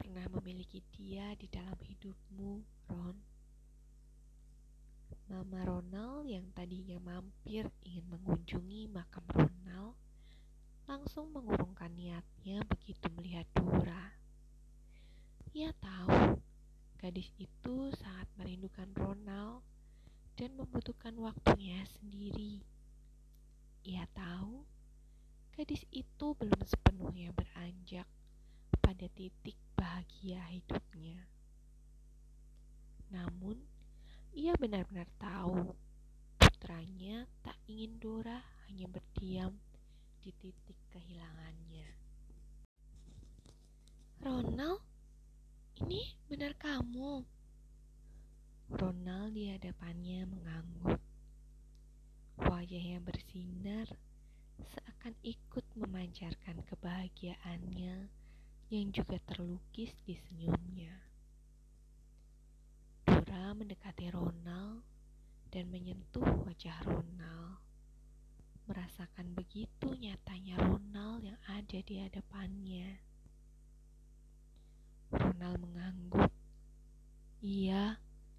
pernah 0.00 0.24
memiliki 0.32 0.80
dia 0.96 1.36
di 1.36 1.44
dalam 1.52 1.76
hidupmu, 1.76 2.64
Ron. 2.88 3.20
Mama 5.28 5.60
Ronald 5.68 6.24
yang 6.24 6.48
tadinya 6.56 6.96
mampir 7.04 7.68
ingin 7.84 8.08
mengunjungi 8.08 8.88
makam 8.88 9.28
Ronald 9.28 9.92
langsung 10.88 11.36
mengurungkan 11.36 11.92
niatnya 11.92 12.64
begitu 12.64 13.12
melihat 13.12 13.44
Dora. 13.52 14.16
Ia 15.52 15.68
tahu 15.76 16.40
gadis 16.96 17.28
itu 17.36 17.92
sangat 17.92 18.24
merindukan 18.40 18.88
Ronald 18.96 19.60
dan 20.38 20.54
membutuhkan 20.54 21.18
waktunya 21.18 21.82
sendiri. 21.98 22.62
Ia 23.82 24.06
tahu 24.14 24.62
gadis 25.58 25.82
itu 25.90 26.38
belum 26.38 26.62
sepenuhnya 26.62 27.34
beranjak 27.34 28.06
pada 28.78 29.10
titik 29.18 29.58
bahagia 29.74 30.38
hidupnya. 30.54 31.26
Namun, 33.10 33.58
ia 34.30 34.54
benar-benar 34.54 35.10
tahu 35.18 35.74
putranya 36.38 37.26
tak 37.42 37.58
ingin 37.66 37.98
Dora 37.98 38.38
hanya 38.70 38.86
berdiam 38.86 39.58
di 40.22 40.30
titik 40.38 40.78
kehilangannya. 40.94 41.90
Ronald, 44.22 44.86
ini 45.82 46.14
benar 46.30 46.54
kamu? 46.54 47.37
Ronald 48.68 49.32
di 49.32 49.48
hadapannya 49.48 50.28
mengangguk. 50.28 51.00
Wajahnya 52.36 53.00
bersinar 53.00 53.88
seakan 54.60 55.16
ikut 55.24 55.64
memancarkan 55.72 56.60
kebahagiaannya 56.68 58.12
yang 58.68 58.86
juga 58.92 59.16
terlukis 59.24 59.96
di 60.04 60.12
senyumnya. 60.12 60.92
Dora 63.08 63.56
mendekati 63.56 64.12
Ronald 64.12 64.84
dan 65.48 65.72
menyentuh 65.72 66.28
wajah 66.44 66.76
Ronald. 66.84 67.64
Merasakan 68.68 69.32
begitu 69.32 69.96
nyatanya 69.96 70.60
Ronald 70.60 71.24
yang 71.24 71.40
ada 71.48 71.80
di 71.80 72.04
hadapannya. 72.04 73.00
Ronald 75.08 75.56
mengangguk. 75.64 76.28
Iya, 77.40 77.96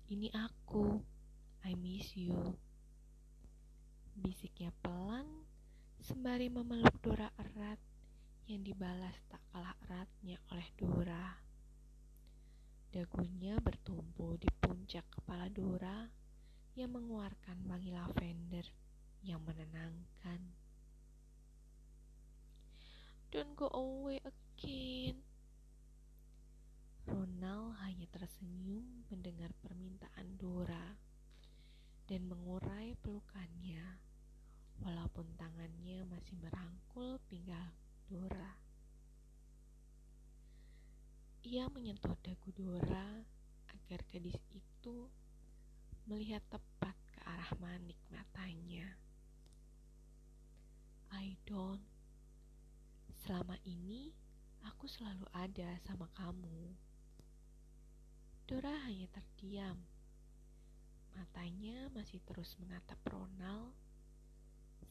ini 0.09 0.33
aku. 0.33 0.97
I 1.61 1.77
miss 1.77 2.17
you. 2.17 2.57
Bisiknya 4.17 4.73
pelan 4.81 5.45
sembari 6.01 6.49
memeluk 6.49 6.97
Dora 6.99 7.29
erat 7.37 7.77
yang 8.49 8.65
dibalas 8.65 9.13
tak 9.29 9.39
kalah 9.53 9.77
eratnya 9.85 10.41
oleh 10.49 10.65
Dora. 10.73 11.37
Dagunya 12.89 13.61
bertumbuh 13.61 14.33
di 14.41 14.49
puncak 14.57 15.05
kepala 15.13 15.45
Dora 15.53 16.09
yang 16.73 16.89
mengeluarkan 16.89 17.69
wangi 17.69 17.93
lavender 17.93 18.65
yang 19.21 19.45
menenangkan. 19.45 20.41
Don't 23.29 23.53
go 23.53 23.69
away 23.69 24.17
again. 24.25 25.28
Ronald 27.09 27.73
hanya 27.81 28.05
tersenyum 28.13 28.85
mendengar 29.09 29.49
permintaan 29.65 30.37
Dora 30.37 30.93
dan 32.05 32.29
mengurai 32.29 32.93
pelukannya, 33.01 33.81
walaupun 34.85 35.25
tangannya 35.33 36.05
masih 36.05 36.37
merangkul 36.37 37.17
pinggang 37.25 37.73
Dora. 38.05 38.53
Ia 41.49 41.65
menyentuh 41.73 42.13
dagu 42.21 42.53
Dora 42.53 43.25
agar 43.73 44.05
gadis 44.13 44.37
itu 44.53 45.09
melihat 46.05 46.45
tepat 46.45 46.93
ke 47.09 47.25
arah 47.25 47.49
manik 47.57 47.97
matanya. 48.13 48.85
I 51.09 51.33
don't. 51.49 51.81
Selama 53.25 53.57
ini 53.65 54.13
aku 54.61 54.85
selalu 54.85 55.25
ada 55.33 55.73
sama 55.89 56.05
kamu. 56.13 56.88
Dora 58.49 58.73
hanya 58.89 59.05
terdiam. 59.13 59.77
Matanya 61.13 61.85
masih 61.93 62.17
terus 62.25 62.57
menatap 62.57 62.97
Ronald, 63.05 63.77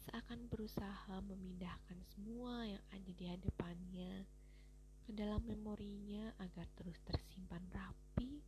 seakan 0.07 0.47
berusaha 0.47 1.19
memindahkan 1.27 1.99
semua 2.15 2.71
yang 2.71 2.85
ada 2.95 3.11
di 3.11 3.27
hadapannya 3.27 4.31
ke 5.03 5.11
dalam 5.11 5.43
memorinya 5.43 6.31
agar 6.39 6.71
terus 6.79 7.03
tersimpan 7.03 7.67
rapi 7.75 8.47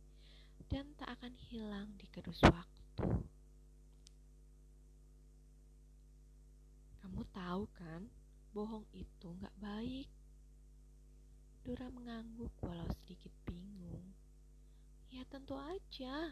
dan 0.71 0.87
tak 0.95 1.19
akan 1.19 1.35
hilang 1.51 1.91
di 1.99 2.07
kerus 2.07 2.39
waktu. 2.47 3.27
Kamu 7.03 7.27
tahu 7.35 7.67
kan, 7.75 8.07
bohong 8.55 8.87
itu 8.95 9.27
gak 9.43 9.59
baik. 9.59 10.07
Dora 11.67 11.91
mengangguk 11.91 12.55
walau 12.63 12.87
sedikit 13.03 13.35
bingung. 13.43 14.20
Ya 15.11 15.27
tentu 15.27 15.59
aja. 15.59 16.31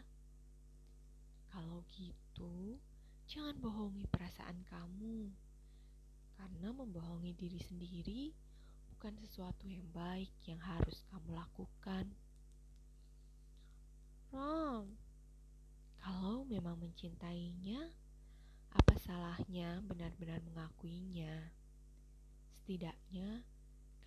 Kalau 1.52 1.84
gitu, 1.92 2.80
jangan 3.28 3.60
bohongi 3.60 4.08
perasaan 4.08 4.64
kamu. 4.72 5.28
Karena 6.40 6.72
membohongi 6.72 7.36
diri 7.36 7.60
sendiri 7.60 8.32
bukan 8.96 9.12
sesuatu 9.20 9.68
yang 9.68 9.84
baik 9.92 10.32
yang 10.48 10.56
harus 10.64 11.04
kamu 11.12 11.36
lakukan. 11.36 12.08
Ron, 14.32 14.96
kalau 16.00 16.48
memang 16.48 16.80
mencintainya, 16.80 17.92
apa 18.72 18.96
salahnya 18.96 19.84
benar-benar 19.84 20.40
mengakuinya? 20.40 21.52
Setidaknya, 22.56 23.44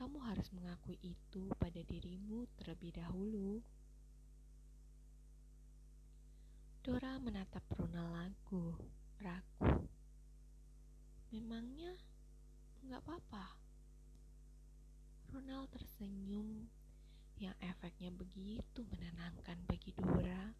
kamu 0.01 0.17
harus 0.25 0.49
mengakui 0.49 0.97
itu 1.05 1.53
pada 1.61 1.81
dirimu 1.85 2.49
terlebih 2.57 2.97
dahulu. 2.97 3.61
Dora 6.83 7.15
menatap 7.15 7.63
Ronald 7.79 8.11
lagu, 8.11 8.75
ragu. 9.23 9.87
Memangnya 11.31 11.95
nggak 12.83 12.99
apa-apa? 13.07 13.55
Ronald 15.31 15.71
tersenyum 15.71 16.67
yang 17.39 17.55
efeknya 17.63 18.11
begitu 18.11 18.83
menenangkan 18.91 19.63
bagi 19.63 19.95
Dora 19.95 20.51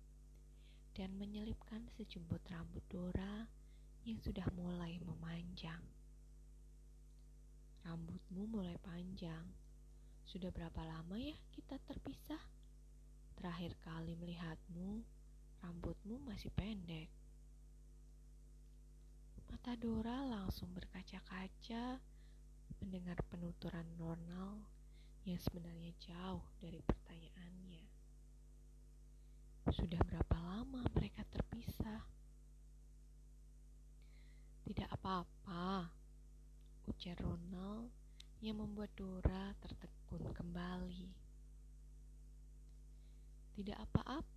dan 0.96 1.12
menyelipkan 1.20 1.92
sejumput 1.92 2.40
rambut 2.48 2.88
Dora 2.88 3.44
yang 4.08 4.16
sudah 4.24 4.48
mulai 4.56 5.04
memanjang. 5.04 5.84
Rambutmu 7.84 8.48
mulai 8.48 8.80
panjang. 8.80 9.44
Sudah 10.24 10.56
berapa 10.56 10.88
lama 10.88 11.20
ya 11.20 11.36
kita 11.52 11.76
terpisah? 11.84 12.40
Terakhir 13.36 13.76
kali 13.84 14.16
melihatmu 14.16 15.04
rambutmu 15.64 16.20
masih 16.28 16.52
pendek. 16.52 17.08
Mata 19.48 19.80
Dora 19.80 20.28
langsung 20.28 20.76
berkaca-kaca 20.76 22.04
mendengar 22.84 23.16
penuturan 23.32 23.88
Ronald 23.96 24.68
yang 25.24 25.40
sebenarnya 25.40 25.96
jauh 26.04 26.44
dari 26.60 26.84
pertanyaannya. 26.84 27.84
Sudah 29.72 30.04
berapa 30.04 30.36
lama 30.36 30.84
mereka 30.92 31.24
terpisah? 31.32 32.04
Tidak 34.68 34.90
apa-apa, 34.92 35.88
ujar 36.92 37.16
Ronald 37.24 37.88
yang 38.44 38.60
membuat 38.60 38.92
Dora 39.00 39.56
tertekun 39.64 40.28
kembali. 40.36 41.08
Tidak 43.54 43.78
apa-apa 43.80 44.33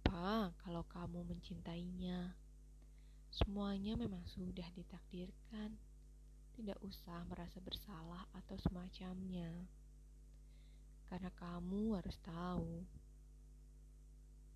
kalau 0.62 0.82
kamu 0.90 1.24
mencintainya. 1.26 2.34
Semuanya 3.30 3.96
memang 3.96 4.22
sudah 4.26 4.66
ditakdirkan. 4.74 5.76
Tidak 6.56 6.78
usah 6.80 7.24
merasa 7.28 7.60
bersalah 7.60 8.24
atau 8.32 8.56
semacamnya. 8.60 9.52
Karena 11.06 11.30
kamu 11.36 11.96
harus 12.00 12.16
tahu. 12.24 12.82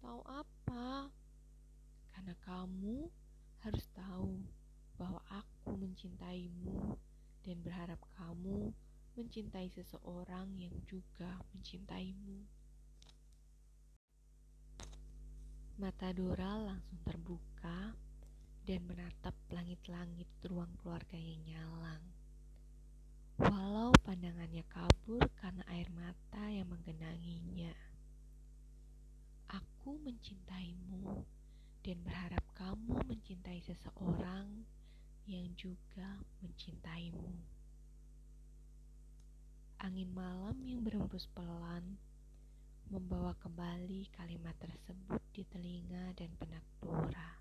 Tahu 0.01 0.21
apa? 0.27 1.13
Karena 2.11 2.35
kamu 2.43 3.07
harus 3.61 3.87
tahu 3.93 4.41
bahwa 4.97 5.21
aku 5.29 5.77
mencintaimu 5.77 6.97
dan 7.45 7.57
berharap 7.65 8.01
kamu 8.17 8.73
mencintai 9.17 9.69
seseorang 9.73 10.53
yang 10.57 10.73
juga 10.89 11.41
mencintaimu. 11.53 12.60
Mata 15.81 16.12
Dora 16.12 16.61
langsung 16.61 17.01
terbuka 17.09 17.97
dan 18.69 18.85
menatap 18.85 19.33
langit-langit 19.49 20.29
ruang 20.45 20.69
keluarga 20.77 21.16
yang 21.16 21.40
nyalang. 21.49 22.05
Walau 23.40 23.88
pandangannya 24.05 24.61
kabur 24.69 25.25
karena 25.40 25.64
air 25.73 25.88
mata 25.97 26.53
yang 26.53 26.69
menggenanginya. 26.69 27.73
Aku 29.49 29.97
mencintaimu 30.05 31.25
dan 31.81 31.97
berharap 32.05 32.45
kamu 32.61 33.01
mencintai 33.09 33.64
seseorang 33.64 34.69
yang 35.25 35.49
juga 35.57 36.21
mencintaimu. 36.45 37.33
Angin 39.81 40.12
malam 40.12 40.61
yang 40.61 40.85
berembus 40.85 41.25
pelan 41.33 41.97
membawa 42.93 43.33
kembali 43.40 44.12
kalimat 44.12 44.53
tersebut 44.61 45.20
di 45.31 45.47
telinga 45.47 46.11
dan 46.19 46.35
benak 46.38 46.64
Dora. 46.83 47.38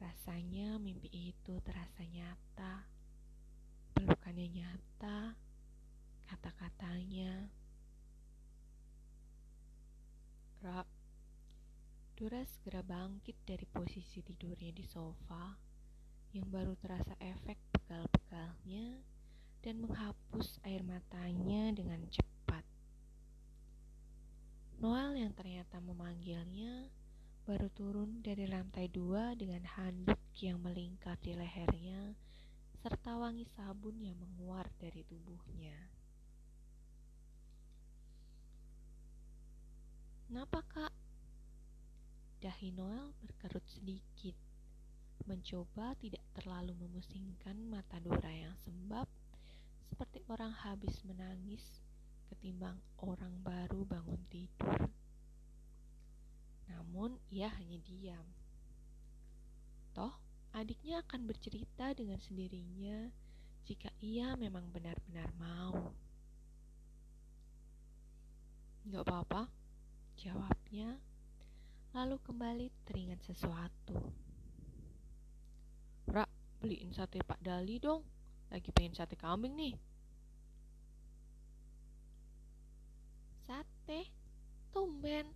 Rasanya 0.00 0.80
mimpi 0.82 1.06
itu 1.12 1.60
terasa 1.62 2.02
nyata, 2.02 2.88
pelukannya 3.94 4.48
nyata, 4.50 5.36
kata-katanya. 6.26 7.52
Ra, 10.60 10.82
Dora 12.16 12.42
segera 12.44 12.82
bangkit 12.82 13.36
dari 13.46 13.66
posisi 13.68 14.20
tidurnya 14.20 14.72
di 14.74 14.84
sofa 14.84 15.56
yang 16.30 16.46
baru 16.46 16.78
terasa 16.78 17.14
efek 17.18 17.58
pegal-pegalnya 17.74 19.02
dan 19.60 19.82
menghapus 19.82 20.62
air 20.64 20.80
matanya 20.80 21.74
dengan 21.74 22.00
cepat. 22.08 22.29
Noel 24.80 25.12
yang 25.12 25.36
ternyata 25.36 25.76
memanggilnya 25.76 26.88
baru 27.44 27.68
turun 27.76 28.24
dari 28.24 28.48
lantai 28.48 28.88
dua 28.88 29.36
dengan 29.36 29.60
handuk 29.76 30.16
yang 30.40 30.56
melingkar 30.56 31.20
di 31.20 31.36
lehernya 31.36 32.16
serta 32.80 33.20
wangi 33.20 33.44
sabun 33.44 34.00
yang 34.00 34.16
menguar 34.16 34.72
dari 34.80 35.04
tubuhnya. 35.04 35.76
Kenapa 40.24 40.64
kak? 40.64 40.94
Dahi 42.40 42.72
Noel 42.72 43.12
berkerut 43.20 43.68
sedikit, 43.68 44.32
mencoba 45.28 45.92
tidak 46.00 46.24
terlalu 46.32 46.72
memusingkan 46.80 47.68
mata 47.68 48.00
Dora 48.00 48.32
yang 48.32 48.56
sembab 48.64 49.04
seperti 49.92 50.24
orang 50.32 50.56
habis 50.56 51.04
menangis 51.04 51.84
ketimbang 52.30 52.78
orang 53.02 53.34
baru 53.42 53.82
bangun 53.82 54.22
tidur. 54.30 54.88
Namun 56.70 57.18
ia 57.34 57.50
hanya 57.50 57.76
diam. 57.82 58.26
Toh, 59.90 60.14
adiknya 60.54 61.02
akan 61.02 61.26
bercerita 61.26 61.90
dengan 61.92 62.22
sendirinya 62.22 63.10
jika 63.66 63.90
ia 63.98 64.38
memang 64.38 64.70
benar-benar 64.70 65.30
mau. 65.36 65.90
Gak 68.86 69.04
apa-apa, 69.06 69.50
jawabnya, 70.16 70.98
lalu 71.94 72.16
kembali 72.22 72.66
teringat 72.86 73.20
sesuatu. 73.26 73.98
Rak, 76.10 76.30
beliin 76.62 76.90
sate 76.90 77.22
Pak 77.22 77.38
Dali 77.42 77.78
dong, 77.78 78.02
lagi 78.50 78.70
pengen 78.74 78.94
sate 78.94 79.14
kambing 79.14 79.54
nih. 79.54 79.89
Sate? 83.50 84.06
Tumben. 84.70 85.26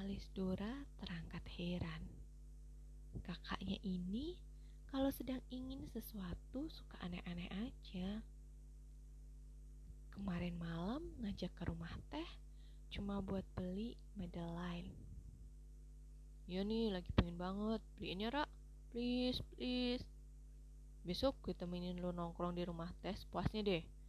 Alis 0.00 0.24
Dora 0.32 0.72
terangkat 0.96 1.44
heran. 1.60 2.00
Kakaknya 3.20 3.76
ini 3.84 4.40
kalau 4.88 5.12
sedang 5.12 5.44
ingin 5.52 5.84
sesuatu 5.92 6.64
suka 6.72 6.96
aneh-aneh 7.04 7.44
aja. 7.52 8.24
Kemarin 10.16 10.56
malam 10.56 11.12
ngajak 11.20 11.52
ke 11.52 11.68
rumah 11.68 11.92
teh 12.08 12.30
cuma 12.88 13.20
buat 13.20 13.44
beli 13.52 14.00
Madeline. 14.16 14.96
Ya 16.48 16.64
nih 16.64 16.88
lagi 16.88 17.12
pengen 17.20 17.36
banget 17.36 17.84
beliinnya 18.00 18.32
rak 18.32 18.48
please 18.88 19.44
please 19.52 20.08
besok 21.04 21.36
gue 21.44 21.52
temenin 21.52 22.00
lo 22.00 22.16
nongkrong 22.16 22.56
di 22.56 22.64
rumah 22.64 22.88
teh 23.04 23.12
puasnya 23.28 23.60
deh 23.60 23.99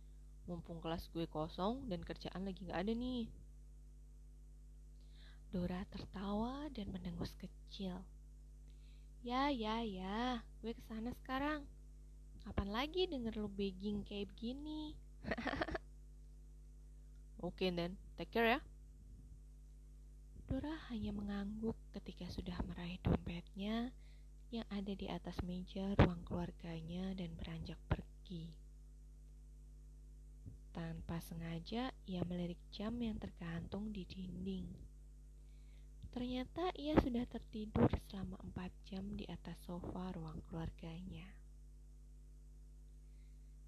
mumpung 0.52 0.84
kelas 0.84 1.08
gue 1.16 1.24
kosong 1.32 1.88
dan 1.88 2.04
kerjaan 2.04 2.44
lagi 2.44 2.68
gak 2.68 2.84
ada 2.84 2.92
nih. 2.92 3.32
Dora 5.56 5.88
tertawa 5.88 6.68
dan 6.76 6.92
mendengus 6.92 7.32
kecil. 7.40 8.04
Ya, 9.24 9.48
ya, 9.48 9.80
ya, 9.80 10.44
gue 10.60 10.76
ke 10.76 10.84
sana 10.92 11.16
sekarang. 11.24 11.64
Kapan 12.44 12.68
lagi 12.76 13.08
denger 13.08 13.40
lo 13.40 13.48
begging 13.48 14.04
kayak 14.04 14.28
begini? 14.36 14.92
Oke, 17.40 17.64
okay, 17.64 17.70
then. 17.72 17.96
Take 18.20 18.36
care 18.36 18.60
ya. 18.60 18.60
Dora 20.52 20.76
hanya 20.92 21.16
mengangguk 21.16 21.80
ketika 21.96 22.28
sudah 22.28 22.60
meraih 22.68 23.00
dompetnya 23.00 23.96
yang 24.52 24.68
ada 24.68 24.92
di 24.92 25.08
atas 25.08 25.40
meja 25.48 25.96
ruang 25.96 26.28
keluarganya 26.28 27.16
dan 27.16 27.32
beranjak 27.40 27.80
pergi. 27.88 28.61
Tanpa 30.72 31.20
sengaja, 31.20 31.92
ia 32.08 32.22
melirik 32.24 32.60
jam 32.72 32.96
yang 33.04 33.20
tergantung 33.20 33.92
di 33.92 34.08
dinding. 34.08 34.72
Ternyata 36.12 36.72
ia 36.76 36.96
sudah 37.00 37.24
tertidur 37.28 37.88
selama 38.08 38.36
empat 38.44 38.72
jam 38.88 39.16
di 39.16 39.24
atas 39.28 39.56
sofa 39.64 40.12
ruang 40.16 40.44
keluarganya. 40.48 41.28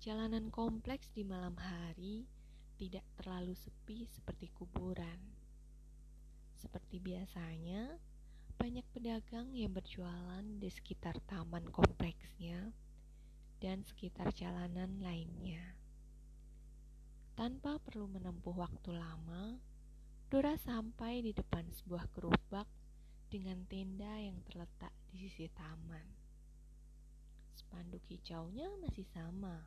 Jalanan 0.04 0.52
kompleks 0.52 1.08
di 1.16 1.24
malam 1.24 1.56
hari 1.56 2.28
tidak 2.76 3.08
terlalu 3.16 3.56
sepi 3.56 4.04
seperti 4.08 4.52
kuburan. 4.52 5.20
Seperti 6.60 7.00
biasanya, 7.00 7.96
banyak 8.60 8.84
pedagang 8.92 9.52
yang 9.56 9.72
berjualan 9.72 10.44
di 10.60 10.68
sekitar 10.68 11.20
taman 11.28 11.68
kompleksnya 11.72 12.76
dan 13.64 13.88
sekitar 13.88 14.36
jalanan 14.36 15.00
lainnya. 15.00 15.83
Tanpa 17.34 17.82
perlu 17.82 18.06
menempuh 18.06 18.54
waktu 18.54 18.94
lama, 18.94 19.58
Dora 20.30 20.54
sampai 20.54 21.26
di 21.26 21.34
depan 21.34 21.66
sebuah 21.66 22.06
gerobak 22.14 22.70
dengan 23.26 23.66
tenda 23.66 24.22
yang 24.22 24.38
terletak 24.46 24.94
di 25.10 25.26
sisi 25.26 25.50
taman. 25.50 26.06
Spanduk 27.58 28.06
hijaunya 28.06 28.70
masih 28.78 29.10
sama. 29.10 29.66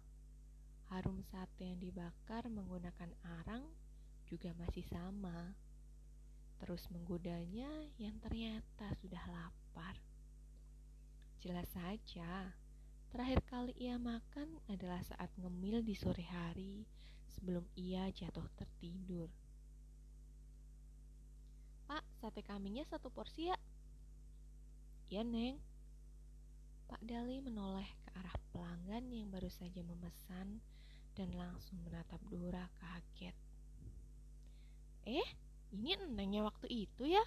Harum 0.94 1.26
sate 1.26 1.66
yang 1.66 1.82
dibakar 1.82 2.46
menggunakan 2.46 3.10
arang 3.42 3.66
juga 4.30 4.54
masih 4.62 4.86
sama. 4.86 5.58
Terus 6.62 6.86
menggodanya 6.94 7.90
yang 7.98 8.14
ternyata 8.22 8.94
sudah 9.02 9.26
lapar. 9.26 9.98
Jelas 11.42 11.66
saja, 11.74 12.54
terakhir 13.10 13.42
kali 13.50 13.74
ia 13.74 13.98
makan 13.98 14.62
adalah 14.70 15.02
saat 15.02 15.34
ngemil 15.34 15.82
di 15.82 15.98
sore 15.98 16.22
hari 16.30 16.86
sebelum 17.36 17.68
ia 17.76 18.08
jatuh 18.10 18.48
tertidur. 18.56 19.28
Pak, 21.86 22.02
sate 22.18 22.40
kambingnya 22.42 22.88
satu 22.88 23.12
porsi 23.12 23.52
ya? 23.52 23.56
Iya, 25.12 25.22
Neng. 25.22 25.60
Pak 26.90 27.02
Dali 27.04 27.38
menoleh 27.44 27.86
ke 28.02 28.10
arah 28.16 28.36
pelanggan 28.50 29.06
yang 29.12 29.28
baru 29.30 29.50
saja 29.52 29.84
memesan 29.84 30.58
dan 31.14 31.30
langsung 31.36 31.78
menatap 31.86 32.18
Dora 32.26 32.66
kaget. 32.82 33.36
Eh, 35.06 35.28
ini 35.70 35.94
Nengnya 36.10 36.42
waktu 36.42 36.66
itu 36.66 37.06
ya? 37.06 37.22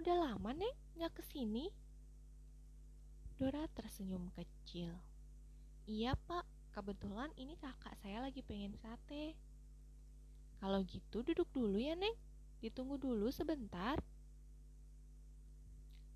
Udah 0.00 0.16
lama, 0.16 0.56
Neng, 0.56 0.72
nggak 0.96 1.20
ke 1.20 1.22
sini? 1.24 1.68
Dora 3.36 3.68
tersenyum 3.76 4.32
kecil. 4.32 4.96
Iya, 5.84 6.16
Pak. 6.30 6.61
Kebetulan 6.72 7.28
ini 7.36 7.52
kakak 7.60 7.92
saya 8.00 8.24
lagi 8.24 8.40
pengen 8.40 8.72
sate. 8.80 9.36
Kalau 10.56 10.80
gitu 10.88 11.20
duduk 11.20 11.44
dulu 11.52 11.76
ya, 11.76 11.92
Neng. 11.92 12.16
Ditunggu 12.64 12.96
dulu 12.96 13.28
sebentar. 13.28 14.00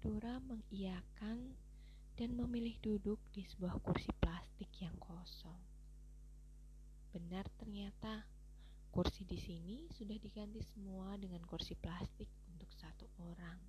Dora 0.00 0.40
mengiyakan 0.40 1.52
dan 2.16 2.30
memilih 2.32 2.80
duduk 2.80 3.20
di 3.36 3.44
sebuah 3.44 3.76
kursi 3.84 4.08
plastik 4.16 4.72
yang 4.80 4.96
kosong. 4.96 5.60
Benar 7.12 7.44
ternyata, 7.60 8.24
kursi 8.88 9.28
di 9.28 9.36
sini 9.36 9.84
sudah 9.92 10.16
diganti 10.16 10.64
semua 10.64 11.20
dengan 11.20 11.44
kursi 11.44 11.76
plastik 11.76 12.32
untuk 12.48 12.72
satu 12.72 13.04
orang. 13.20 13.60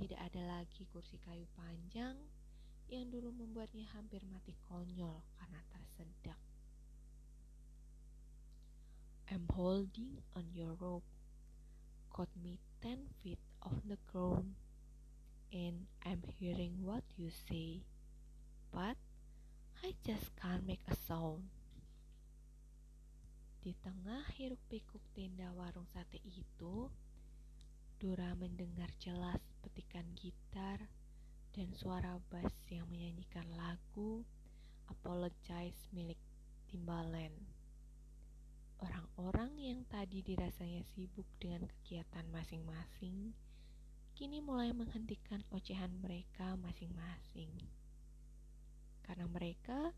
Tidak 0.00 0.16
ada 0.16 0.42
lagi 0.48 0.88
kursi 0.88 1.20
kayu 1.20 1.44
panjang 1.52 2.16
yang 2.88 3.12
dulu 3.12 3.28
membuatnya 3.36 3.84
hampir 3.92 4.24
mati 4.32 4.56
konyol 4.64 5.20
karena 5.36 5.60
tersedak. 5.68 6.40
I'm 9.28 9.44
holding 9.52 10.24
on 10.32 10.48
your 10.56 10.72
rope, 10.80 11.04
caught 12.08 12.32
me 12.40 12.56
ten 12.80 13.12
feet 13.20 13.40
off 13.60 13.76
the 13.84 14.00
ground, 14.08 14.56
and 15.52 15.84
I'm 16.00 16.24
hearing 16.40 16.80
what 16.80 17.04
you 17.20 17.28
say, 17.28 17.84
but 18.72 18.96
I 19.84 19.92
just 20.00 20.32
can't 20.40 20.64
make 20.64 20.80
a 20.88 20.96
sound. 20.96 21.52
Di 23.60 23.76
tengah 23.84 24.24
hiruk 24.32 24.64
pikuk 24.72 25.04
tenda 25.12 25.52
warung 25.52 25.84
sate 25.92 26.24
itu, 26.24 26.88
Dora 28.00 28.32
mendengar 28.32 28.88
jelas 28.96 29.44
petikan 29.60 30.08
gitar 30.16 30.88
dan 31.58 31.74
suara 31.74 32.22
bass 32.30 32.54
yang 32.70 32.86
menyanyikan 32.86 33.50
lagu 33.58 34.22
Apologize 34.88 35.90
milik 35.92 36.16
Timbaland. 36.70 37.34
Orang-orang 38.80 39.52
yang 39.60 39.84
tadi 39.84 40.24
dirasanya 40.24 40.80
sibuk 40.94 41.28
dengan 41.36 41.68
kegiatan 41.68 42.24
masing-masing, 42.32 43.36
kini 44.16 44.40
mulai 44.40 44.72
menghentikan 44.72 45.44
ocehan 45.52 45.92
mereka 46.00 46.56
masing-masing. 46.56 47.52
Karena 49.04 49.28
mereka 49.28 49.92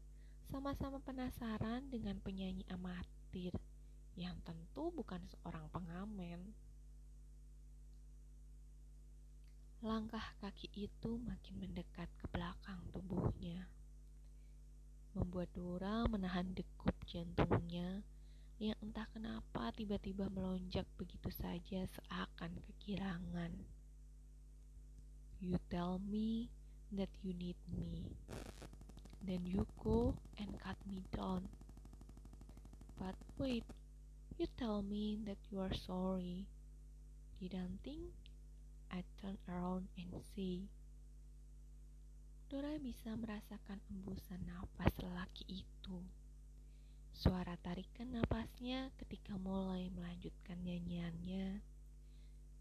sama-sama 0.51 0.99
penasaran 1.05 1.87
dengan 1.87 2.18
penyanyi 2.18 2.66
amatir 2.73 3.55
yang 4.18 4.35
tentu 4.42 4.90
bukan 4.90 5.23
seorang 5.29 5.70
pengamen. 5.70 6.51
Langkah 9.80 10.36
kaki 10.44 10.68
itu 10.76 11.16
makin 11.24 11.56
mendekat 11.56 12.04
ke 12.20 12.28
belakang 12.28 12.84
tubuhnya, 12.92 13.64
membuat 15.16 15.48
Dora 15.56 16.04
menahan 16.04 16.52
degup 16.52 16.92
jantungnya 17.08 18.04
yang 18.60 18.76
entah 18.84 19.08
kenapa 19.08 19.72
tiba-tiba 19.72 20.28
melonjak 20.28 20.84
begitu 21.00 21.32
saja 21.32 21.88
seakan 21.88 22.60
kekirangan. 22.68 23.56
You 25.40 25.56
tell 25.72 25.96
me 25.96 26.52
that 26.92 27.08
you 27.24 27.32
need 27.32 27.56
me, 27.72 28.04
then 29.24 29.48
you 29.48 29.64
go 29.80 30.12
and 30.36 30.60
cut 30.60 30.76
me 30.84 31.08
down. 31.08 31.48
But 33.00 33.16
wait, 33.40 33.64
you 34.36 34.44
tell 34.60 34.84
me 34.84 35.16
that 35.24 35.40
you 35.48 35.64
are 35.64 35.72
sorry. 35.72 36.44
Didn't 37.40 37.80
think 37.80 38.12
I 38.90 39.07
turn 39.22 39.38
around 39.46 39.87
and 39.94 40.11
see. 40.35 40.66
Dora 42.50 42.74
bisa 42.83 43.14
merasakan 43.14 43.79
embusan 43.87 44.42
nafas 44.42 44.90
lelaki 44.98 45.62
itu. 45.62 46.03
Suara 47.14 47.55
tarikan 47.62 48.11
napasnya 48.11 48.90
ketika 48.98 49.38
mulai 49.38 49.87
melanjutkan 49.94 50.59
nyanyiannya 50.66 51.62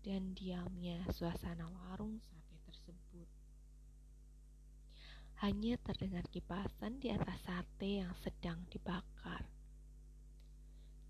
dan 0.06 0.38
diamnya 0.38 1.02
suasana 1.10 1.66
warung 1.66 2.22
sate 2.22 2.56
tersebut. 2.70 3.30
Hanya 5.42 5.80
terdengar 5.82 6.28
kipasan 6.30 7.02
di 7.02 7.10
atas 7.10 7.42
sate 7.42 8.06
yang 8.06 8.14
sedang 8.22 8.62
dibakar. 8.70 9.48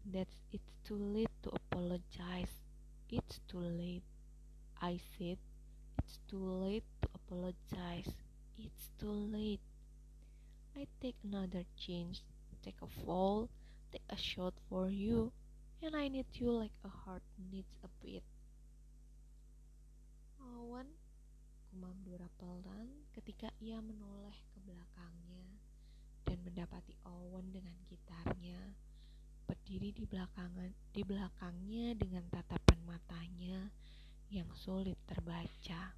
That's 0.08 0.40
it's 0.56 0.72
too 0.88 0.96
late 0.96 1.34
to 1.44 1.52
apologize. 1.52 2.64
It's 3.12 3.44
too 3.50 3.60
late. 3.60 4.19
I 4.82 5.00
said, 5.18 5.38
It's 6.00 6.20
too 6.32 6.40
late 6.40 6.88
to 7.02 7.10
apologize. 7.14 8.16
It's 8.58 8.90
too 9.00 9.12
late. 9.12 9.60
I 10.76 10.88
take 11.02 11.16
another 11.24 11.68
chance, 11.76 12.24
take 12.64 12.80
a 12.82 12.88
fall, 13.04 13.50
take 13.92 14.08
a 14.10 14.16
shot 14.16 14.54
for 14.70 14.88
you, 14.88 15.32
and 15.84 15.96
I 15.96 16.08
need 16.08 16.28
you 16.34 16.52
like 16.52 16.72
a 16.84 16.88
heart 16.88 17.24
needs 17.52 17.76
a 17.84 17.90
beat. 18.00 18.24
Awan, 20.40 20.88
kumam 21.68 22.00
Dora 22.08 22.32
pelan 22.40 23.04
ketika 23.12 23.52
ia 23.60 23.84
menoleh 23.84 24.40
ke 24.56 24.64
belakangnya 24.64 25.48
dan 26.24 26.40
mendapati 26.48 26.96
Owen 27.04 27.52
dengan 27.52 27.76
gitarnya 27.92 28.72
berdiri 29.50 29.92
di 29.92 30.08
belakangnya 31.04 31.96
dengan 31.98 32.24
tatapan 32.32 32.80
matanya 32.86 33.68
yang 34.30 34.54
sulit 34.54 34.94
terbaca. 35.10 35.98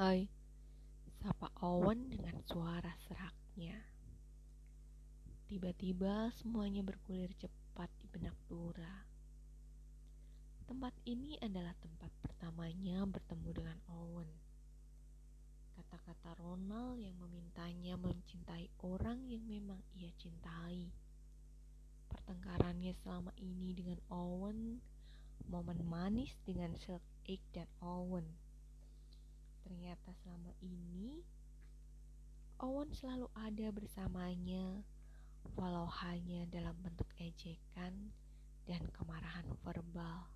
Hai, 0.00 0.24
sapa 1.20 1.52
Owen 1.60 2.08
dengan 2.08 2.40
suara 2.48 2.96
seraknya. 3.04 3.76
Tiba-tiba 5.44 6.32
semuanya 6.32 6.80
bergulir 6.80 7.28
cepat 7.36 7.92
di 8.00 8.08
benak 8.08 8.32
Dora. 8.48 9.04
Tempat 10.64 10.96
ini 11.04 11.36
adalah 11.44 11.76
tempat 11.76 12.08
pertamanya 12.24 13.04
bertemu 13.04 13.50
dengan 13.52 13.78
Owen. 13.92 14.32
Kata-kata 15.76 16.40
Ronald 16.40 17.04
yang 17.04 17.20
memintanya 17.20 18.00
mencintai 18.00 18.72
orang 18.80 19.28
yang 19.28 19.44
memang 19.44 19.84
ia 19.92 20.08
cintai. 20.16 20.88
Pertengkarannya 22.08 22.96
selama 22.96 23.36
ini 23.36 23.76
dengan 23.76 24.00
Owen 24.08 24.80
momen 25.50 25.82
manis 25.82 26.38
dengan 26.46 26.78
Silk 26.78 27.02
Egg 27.26 27.42
dan 27.50 27.66
Owen. 27.82 28.24
Ternyata 29.66 30.14
selama 30.22 30.54
ini 30.62 31.26
Owen 32.62 32.94
selalu 32.94 33.26
ada 33.34 33.72
bersamanya, 33.74 34.86
walau 35.58 35.90
hanya 36.06 36.46
dalam 36.46 36.76
bentuk 36.84 37.10
ejekan 37.18 38.14
dan 38.68 38.84
kemarahan 38.94 39.48
verbal. 39.66 40.30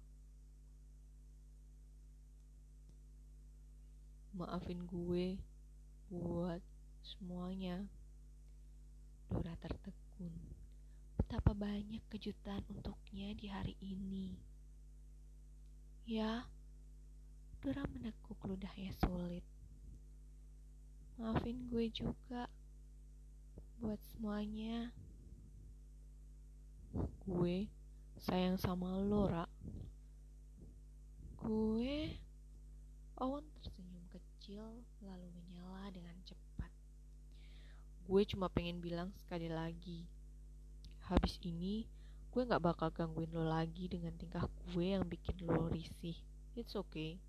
Maafin 4.35 4.83
gue 4.89 5.39
buat 6.11 6.59
semuanya. 7.05 7.87
Dora 9.31 9.55
tertegun. 9.61 10.35
Betapa 11.21 11.55
banyak 11.55 12.03
kejutan 12.11 12.65
untuknya 12.67 13.31
di 13.37 13.47
hari 13.53 13.79
ini. 13.79 14.54
Ya, 16.05 16.45
Dora 17.65 17.81
menekuk 17.89 18.37
ludahnya 18.45 18.93
sulit. 19.01 19.41
Maafin 21.17 21.65
gue 21.73 21.89
juga 21.89 22.45
buat 23.81 23.97
semuanya. 24.13 24.93
Gue 27.25 27.73
sayang 28.21 28.61
sama 28.61 29.01
lo, 29.01 29.33
Ra. 29.33 29.49
Gue 31.41 32.21
Owen 33.17 33.49
tersenyum 33.65 34.05
kecil 34.13 34.85
lalu 35.01 35.25
menyala 35.41 35.89
dengan 35.89 36.21
cepat. 36.29 36.69
Gue 38.05 38.29
cuma 38.29 38.53
pengen 38.53 38.85
bilang 38.85 39.09
sekali 39.25 39.49
lagi. 39.49 40.05
Habis 41.09 41.41
ini 41.41 41.89
gue 42.35 42.51
gak 42.51 42.67
bakal 42.67 42.91
gangguin 42.91 43.31
lo 43.31 43.47
lagi 43.47 43.87
dengan 43.87 44.11
tingkah 44.19 44.51
gue 44.75 44.83
yang 44.83 45.07
bikin 45.07 45.39
lo 45.47 45.71
risih. 45.71 46.19
It's 46.59 46.75
okay. 46.75 47.23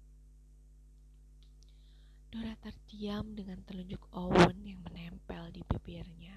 Dora 2.34 2.58
terdiam 2.58 3.38
dengan 3.38 3.62
telunjuk 3.70 4.02
Owen 4.18 4.66
yang 4.66 4.82
menempel 4.82 5.54
di 5.54 5.62
bibirnya. 5.62 6.34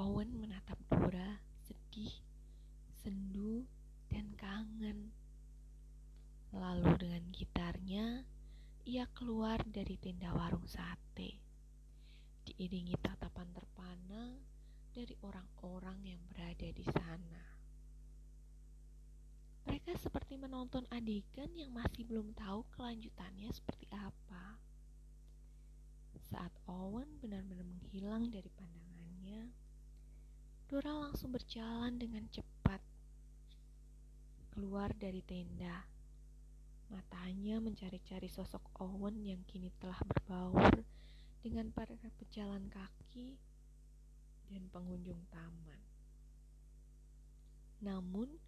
Owen 0.00 0.32
menatap 0.32 0.80
Dora 0.88 1.44
sedih, 1.60 2.16
sendu, 3.04 3.68
dan 4.08 4.32
kangen. 4.40 5.12
Lalu 6.56 6.88
dengan 6.96 7.24
gitarnya, 7.36 8.24
ia 8.88 9.04
keluar 9.12 9.60
dari 9.68 10.00
tenda 10.00 10.32
warung 10.32 10.64
sate. 10.64 11.36
Diiringi 12.48 12.96
tatapan 12.96 13.52
terpana 13.52 14.51
dari 14.92 15.16
orang-orang 15.24 15.98
yang 16.04 16.20
berada 16.28 16.68
di 16.68 16.84
sana. 16.84 17.42
Mereka 19.64 19.96
seperti 19.96 20.36
menonton 20.36 20.84
adegan 20.92 21.48
yang 21.56 21.72
masih 21.72 22.04
belum 22.04 22.36
tahu 22.36 22.68
kelanjutannya 22.76 23.48
seperti 23.48 23.88
apa. 23.88 24.60
Saat 26.28 26.52
Owen 26.68 27.08
benar-benar 27.24 27.64
menghilang 27.64 28.28
dari 28.28 28.52
pandangannya, 28.52 29.52
Dora 30.68 31.08
langsung 31.08 31.32
berjalan 31.32 31.96
dengan 31.96 32.28
cepat 32.28 32.80
keluar 34.52 34.92
dari 34.96 35.24
tenda. 35.24 35.88
Matanya 36.92 37.60
mencari-cari 37.64 38.28
sosok 38.28 38.60
Owen 38.80 39.24
yang 39.24 39.40
kini 39.48 39.72
telah 39.80 40.00
berbaur 40.04 40.84
dengan 41.40 41.72
para 41.72 41.96
pejalan 42.20 42.68
kaki 42.68 43.40
dan 44.52 44.68
pengunjung 44.68 45.24
taman. 45.32 45.80
Namun, 47.82 48.38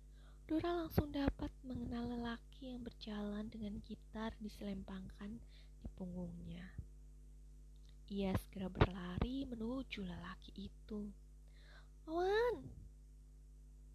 Dora 0.45 0.85
langsung 0.85 1.09
dapat 1.09 1.49
mengenal 1.65 2.05
lelaki 2.05 2.77
yang 2.77 2.85
berjalan 2.85 3.49
dengan 3.49 3.81
gitar 3.81 4.37
diselempangkan 4.39 5.41
di 5.81 5.89
punggungnya. 5.97 6.69
Ia 8.13 8.37
segera 8.37 8.69
berlari 8.69 9.49
menuju 9.49 10.05
lelaki 10.05 10.69
itu. 10.69 11.09
Owen! 12.05 12.69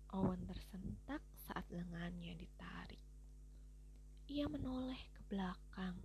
Owen 0.09 0.41
tersentak 0.49 1.21
saat 1.37 1.69
lengannya 1.69 2.33
ditarik. 2.33 2.99
Ia 4.25 4.49
menoleh 4.49 4.99
ke 5.13 5.21
belakang, 5.29 6.01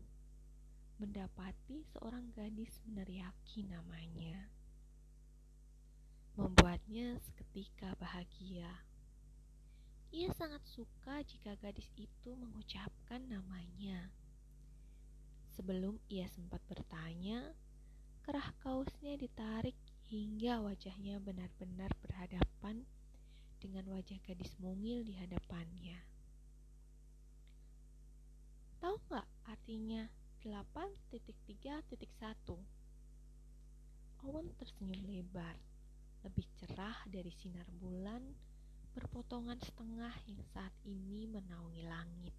mendapati 1.01 1.89
seorang 1.89 2.29
gadis 2.37 2.85
meneriaki 2.85 3.65
namanya 3.65 4.54
membuatnya 6.35 7.15
seketika 7.23 7.95
bahagia. 8.03 8.67
Ia 10.11 10.35
sangat 10.35 10.67
suka 10.67 11.23
jika 11.23 11.55
gadis 11.63 11.87
itu 11.95 12.35
mengucapkan 12.35 13.23
namanya. 13.31 14.11
Sebelum 15.55 16.03
ia 16.11 16.27
sempat 16.27 16.59
bertanya, 16.67 17.55
kerah 18.27 18.51
kaosnya 18.67 19.15
ditarik 19.15 19.79
hingga 20.11 20.59
wajahnya 20.59 21.23
benar-benar 21.23 21.95
berhadapan 22.03 22.83
dengan 23.63 23.87
wajah 23.95 24.19
gadis 24.27 24.59
mungil 24.59 25.07
di 25.07 25.15
hadapannya. 25.15 26.03
Tahu 28.83 28.99
nggak 29.07 29.27
artinya 29.47 30.11
8.3.1? 30.43 31.95
Owen 34.27 34.51
tersenyum 34.59 35.07
lebar 35.07 35.74
lebih 36.25 36.49
cerah 36.57 37.05
dari 37.05 37.29
sinar 37.29 37.69
bulan 37.77 38.25
berpotongan 38.97 39.61
setengah 39.61 40.15
yang 40.25 40.41
saat 40.57 40.73
ini 40.89 41.29
menaungi 41.29 41.85
langit. 41.85 42.35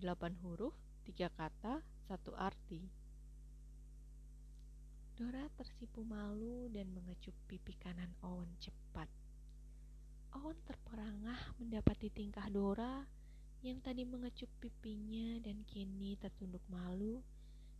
Delapan 0.00 0.32
huruf, 0.40 0.72
tiga 1.04 1.28
kata, 1.28 1.84
satu 2.08 2.32
arti. 2.34 2.88
Dora 5.14 5.46
tersipu 5.54 6.02
malu 6.02 6.66
dan 6.72 6.90
mengecup 6.90 7.36
pipi 7.46 7.76
kanan 7.78 8.10
Owen 8.24 8.50
cepat. 8.58 9.06
Owen 10.34 10.58
terperangah 10.66 11.54
mendapati 11.60 12.10
tingkah 12.10 12.48
Dora 12.50 13.06
yang 13.62 13.78
tadi 13.78 14.02
mengecup 14.02 14.50
pipinya 14.58 15.38
dan 15.44 15.62
kini 15.68 16.18
tertunduk 16.18 16.64
malu 16.66 17.22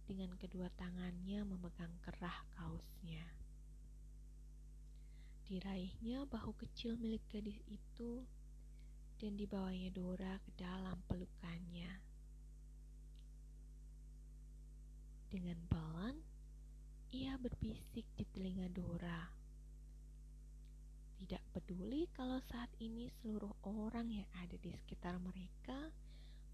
dengan 0.07 0.31
kedua 0.39 0.71
tangannya 0.79 1.43
memegang 1.43 1.93
kerah 2.05 2.47
kaosnya. 2.55 3.44
Diraihnya 5.45 6.25
bahu 6.25 6.57
kecil 6.57 6.97
milik 6.97 7.21
gadis 7.29 7.61
itu 7.69 8.25
dan 9.21 9.37
dibawanya 9.37 9.93
Dora 9.93 10.41
ke 10.41 10.51
dalam 10.57 10.97
pelukannya. 11.05 12.01
Dengan 15.29 15.59
pelan, 15.69 16.17
ia 17.13 17.37
berbisik 17.37 18.09
di 18.17 18.25
telinga 18.33 18.73
Dora. 18.73 19.29
Tidak 21.21 21.43
peduli 21.53 22.09
kalau 22.17 22.41
saat 22.41 22.73
ini 22.81 23.13
seluruh 23.21 23.53
orang 23.69 24.09
yang 24.11 24.29
ada 24.41 24.57
di 24.57 24.73
sekitar 24.73 25.21
mereka 25.21 25.93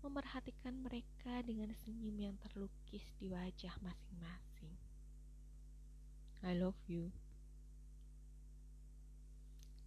memerhatikan 0.01 0.81
mereka 0.81 1.45
dengan 1.45 1.71
senyum 1.85 2.17
yang 2.17 2.37
terlukis 2.41 3.05
di 3.21 3.29
wajah 3.29 3.73
masing-masing. 3.85 4.75
I 6.41 6.57
love 6.57 6.81
you. 6.89 7.13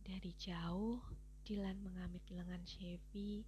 Dari 0.03 0.35
jauh, 0.35 0.99
Dylan 1.47 1.79
mengamit 1.79 2.23
lengan 2.27 2.59
Chevy 2.67 3.47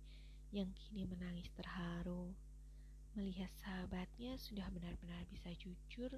yang 0.56 0.72
kini 0.72 1.04
menangis 1.04 1.52
terharu 1.52 2.32
melihat 3.16 3.48
sahabatnya 3.64 4.36
sudah 4.36 4.68
benar-benar 4.76 5.24
bisa 5.32 5.48
jujur 5.56 6.12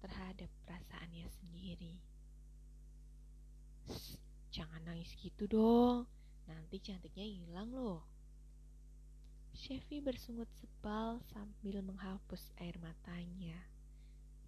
terhadap 0.00 0.48
perasaannya 0.64 1.28
sendiri. 1.28 2.00
jangan 4.50 4.82
nangis 4.82 5.12
gitu 5.20 5.46
dong, 5.46 6.08
nanti 6.48 6.80
cantiknya 6.80 7.28
hilang 7.28 7.70
loh. 7.70 8.02
Chevy 9.52 10.00
bersungut 10.00 10.48
sebal 10.56 11.20
sambil 11.28 11.84
menghapus 11.84 12.52
air 12.64 12.74
matanya 12.80 13.60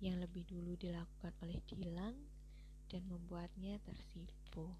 yang 0.01 0.17
lebih 0.19 0.43
dulu 0.49 0.75
dilakukan 0.81 1.37
oleh 1.45 1.61
Dylan 1.69 2.17
dan 2.89 3.03
membuatnya 3.07 3.77
tersipu. 3.85 4.73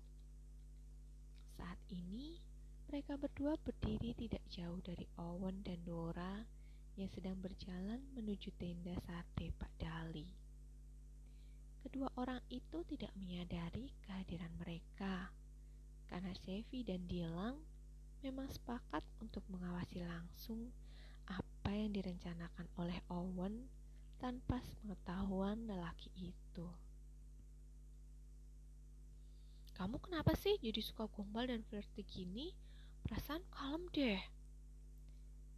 Saat 1.57 1.81
ini, 1.93 2.41
mereka 2.89 3.17
berdua 3.17 3.57
berdiri 3.61 4.13
tidak 4.13 4.45
jauh 4.53 4.81
dari 4.85 5.09
Owen 5.17 5.65
dan 5.65 5.81
Dora 5.85 6.45
yang 6.97 7.09
sedang 7.09 7.41
berjalan 7.41 8.05
menuju 8.13 8.53
tenda 8.61 8.93
sate 9.09 9.49
Pak 9.57 9.73
Dali. 9.81 10.29
Kedua 11.83 12.07
orang 12.21 12.39
itu 12.53 12.85
tidak 12.87 13.11
menyadari 13.19 13.91
kehadiran 14.05 14.53
mereka 14.61 15.33
karena 16.07 16.37
Sevi 16.37 16.85
dan 16.85 17.09
Dilang 17.09 17.57
memang 18.21 18.47
sepakat 18.53 19.03
untuk 19.19 19.43
mengawasi 19.49 20.05
langsung 20.05 20.71
apa 21.27 21.73
yang 21.73 21.91
direncanakan 21.97 22.69
oleh 22.79 23.01
Owen 23.11 23.67
tanpa 24.21 24.63
pengetahuan 24.85 25.67
lelaki 25.67 26.13
itu. 26.15 26.82
Kamu 29.83 29.99
kenapa 29.99 30.39
sih 30.39 30.63
jadi 30.63 30.79
suka 30.79 31.11
gombal 31.11 31.51
dan 31.51 31.67
flirty 31.67 32.07
gini? 32.07 32.55
Perasaan 33.03 33.43
kalem 33.51 33.91
deh. 33.91 34.23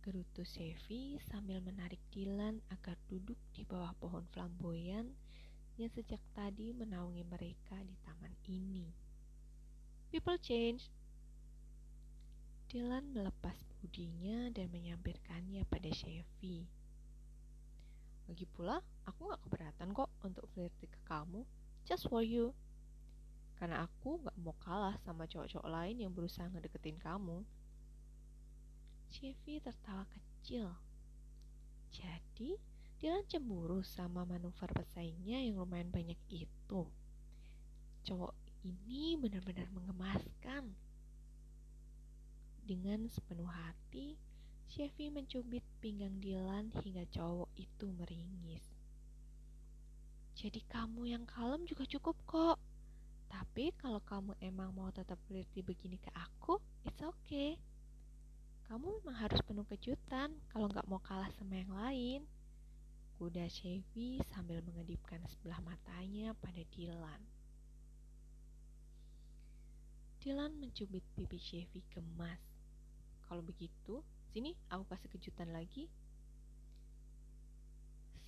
Gerutu 0.00 0.48
Sevi 0.48 1.20
sambil 1.28 1.60
menarik 1.60 2.00
Dylan 2.08 2.64
agar 2.72 2.96
duduk 3.04 3.36
di 3.52 3.68
bawah 3.68 3.92
pohon 4.00 4.24
flamboyan 4.32 5.12
yang 5.76 5.92
sejak 5.92 6.24
tadi 6.32 6.72
menaungi 6.72 7.20
mereka 7.20 7.76
di 7.84 7.92
taman 8.00 8.32
ini. 8.48 8.88
People 10.08 10.40
change. 10.40 10.88
Dylan 12.72 13.12
melepas 13.12 13.60
budinya 13.76 14.48
dan 14.56 14.72
menyampirkannya 14.72 15.68
pada 15.68 15.92
Chevy. 15.92 16.64
Lagi 18.24 18.48
pula, 18.56 18.80
aku 19.04 19.28
gak 19.28 19.44
keberatan 19.44 19.92
kok 19.92 20.08
untuk 20.24 20.48
flirty 20.56 20.88
ke 20.88 21.00
kamu. 21.04 21.44
Just 21.84 22.08
for 22.08 22.24
you. 22.24 22.56
Karena 23.54 23.86
aku 23.86 24.20
gak 24.22 24.36
mau 24.42 24.56
kalah 24.60 24.98
sama 25.02 25.24
cowok-cowok 25.30 25.68
lain 25.70 25.96
yang 26.02 26.12
berusaha 26.12 26.46
ngedeketin 26.50 26.98
kamu. 26.98 27.46
Chevy 29.14 29.62
tertawa 29.62 30.04
kecil. 30.10 30.74
Jadi, 31.94 32.58
dia 32.98 33.20
cemburu 33.30 33.84
sama 33.86 34.26
manuver 34.26 34.66
pesaingnya 34.74 35.38
yang 35.38 35.62
lumayan 35.62 35.92
banyak 35.94 36.18
itu. 36.26 36.82
Cowok 38.04 38.34
ini 38.66 39.14
benar-benar 39.14 39.70
mengemaskan. 39.70 40.74
Dengan 42.64 43.06
sepenuh 43.06 43.46
hati, 43.46 44.16
Chevy 44.72 45.12
mencubit 45.12 45.62
pinggang 45.78 46.18
Dylan 46.18 46.74
hingga 46.82 47.06
cowok 47.12 47.52
itu 47.54 47.86
meringis. 47.94 48.64
Jadi 50.34 50.64
kamu 50.66 51.14
yang 51.14 51.24
kalem 51.28 51.62
juga 51.68 51.86
cukup 51.86 52.16
kok. 52.26 52.58
Tapi 53.34 53.74
kalau 53.82 53.98
kamu 53.98 54.38
emang 54.38 54.70
mau 54.70 54.94
tetap 54.94 55.18
flirty 55.26 55.58
begini 55.58 55.98
ke 55.98 56.06
aku, 56.14 56.62
it's 56.86 57.02
okay. 57.02 57.58
Kamu 58.70 59.02
memang 59.02 59.18
harus 59.18 59.42
penuh 59.42 59.66
kejutan 59.66 60.30
kalau 60.54 60.70
nggak 60.70 60.86
mau 60.86 61.02
kalah 61.02 61.26
sama 61.34 61.58
yang 61.58 61.74
lain. 61.74 62.22
Kuda 63.18 63.50
Chevy 63.50 64.22
sambil 64.30 64.62
mengedipkan 64.62 65.18
sebelah 65.26 65.58
matanya 65.66 66.30
pada 66.38 66.62
Dylan. 66.70 67.22
Dylan 70.22 70.54
mencubit 70.62 71.02
pipi 71.18 71.38
Chevy 71.38 71.82
gemas. 71.90 72.38
Kalau 73.26 73.42
begitu, 73.42 73.98
sini 74.30 74.54
aku 74.70 74.86
kasih 74.94 75.10
kejutan 75.10 75.50
lagi. 75.50 75.90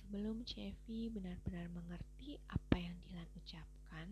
Sebelum 0.03 0.43
Chevy 0.43 1.07
benar-benar 1.07 1.71
mengerti 1.71 2.39
apa 2.51 2.75
yang 2.75 2.95
Dilan 3.07 3.27
ucapkan, 3.39 4.07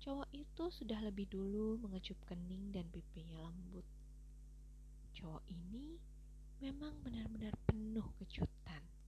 cowok 0.00 0.32
itu 0.32 0.64
sudah 0.72 0.96
lebih 1.04 1.28
dulu 1.28 1.76
mengecup 1.84 2.16
kening 2.24 2.72
dan 2.72 2.88
pipinya 2.88 3.36
lembut. 3.44 3.84
Cowok 5.12 5.44
ini 5.44 6.00
memang 6.64 6.96
benar-benar 7.04 7.52
penuh 7.68 8.08
kejutan. 8.16 8.59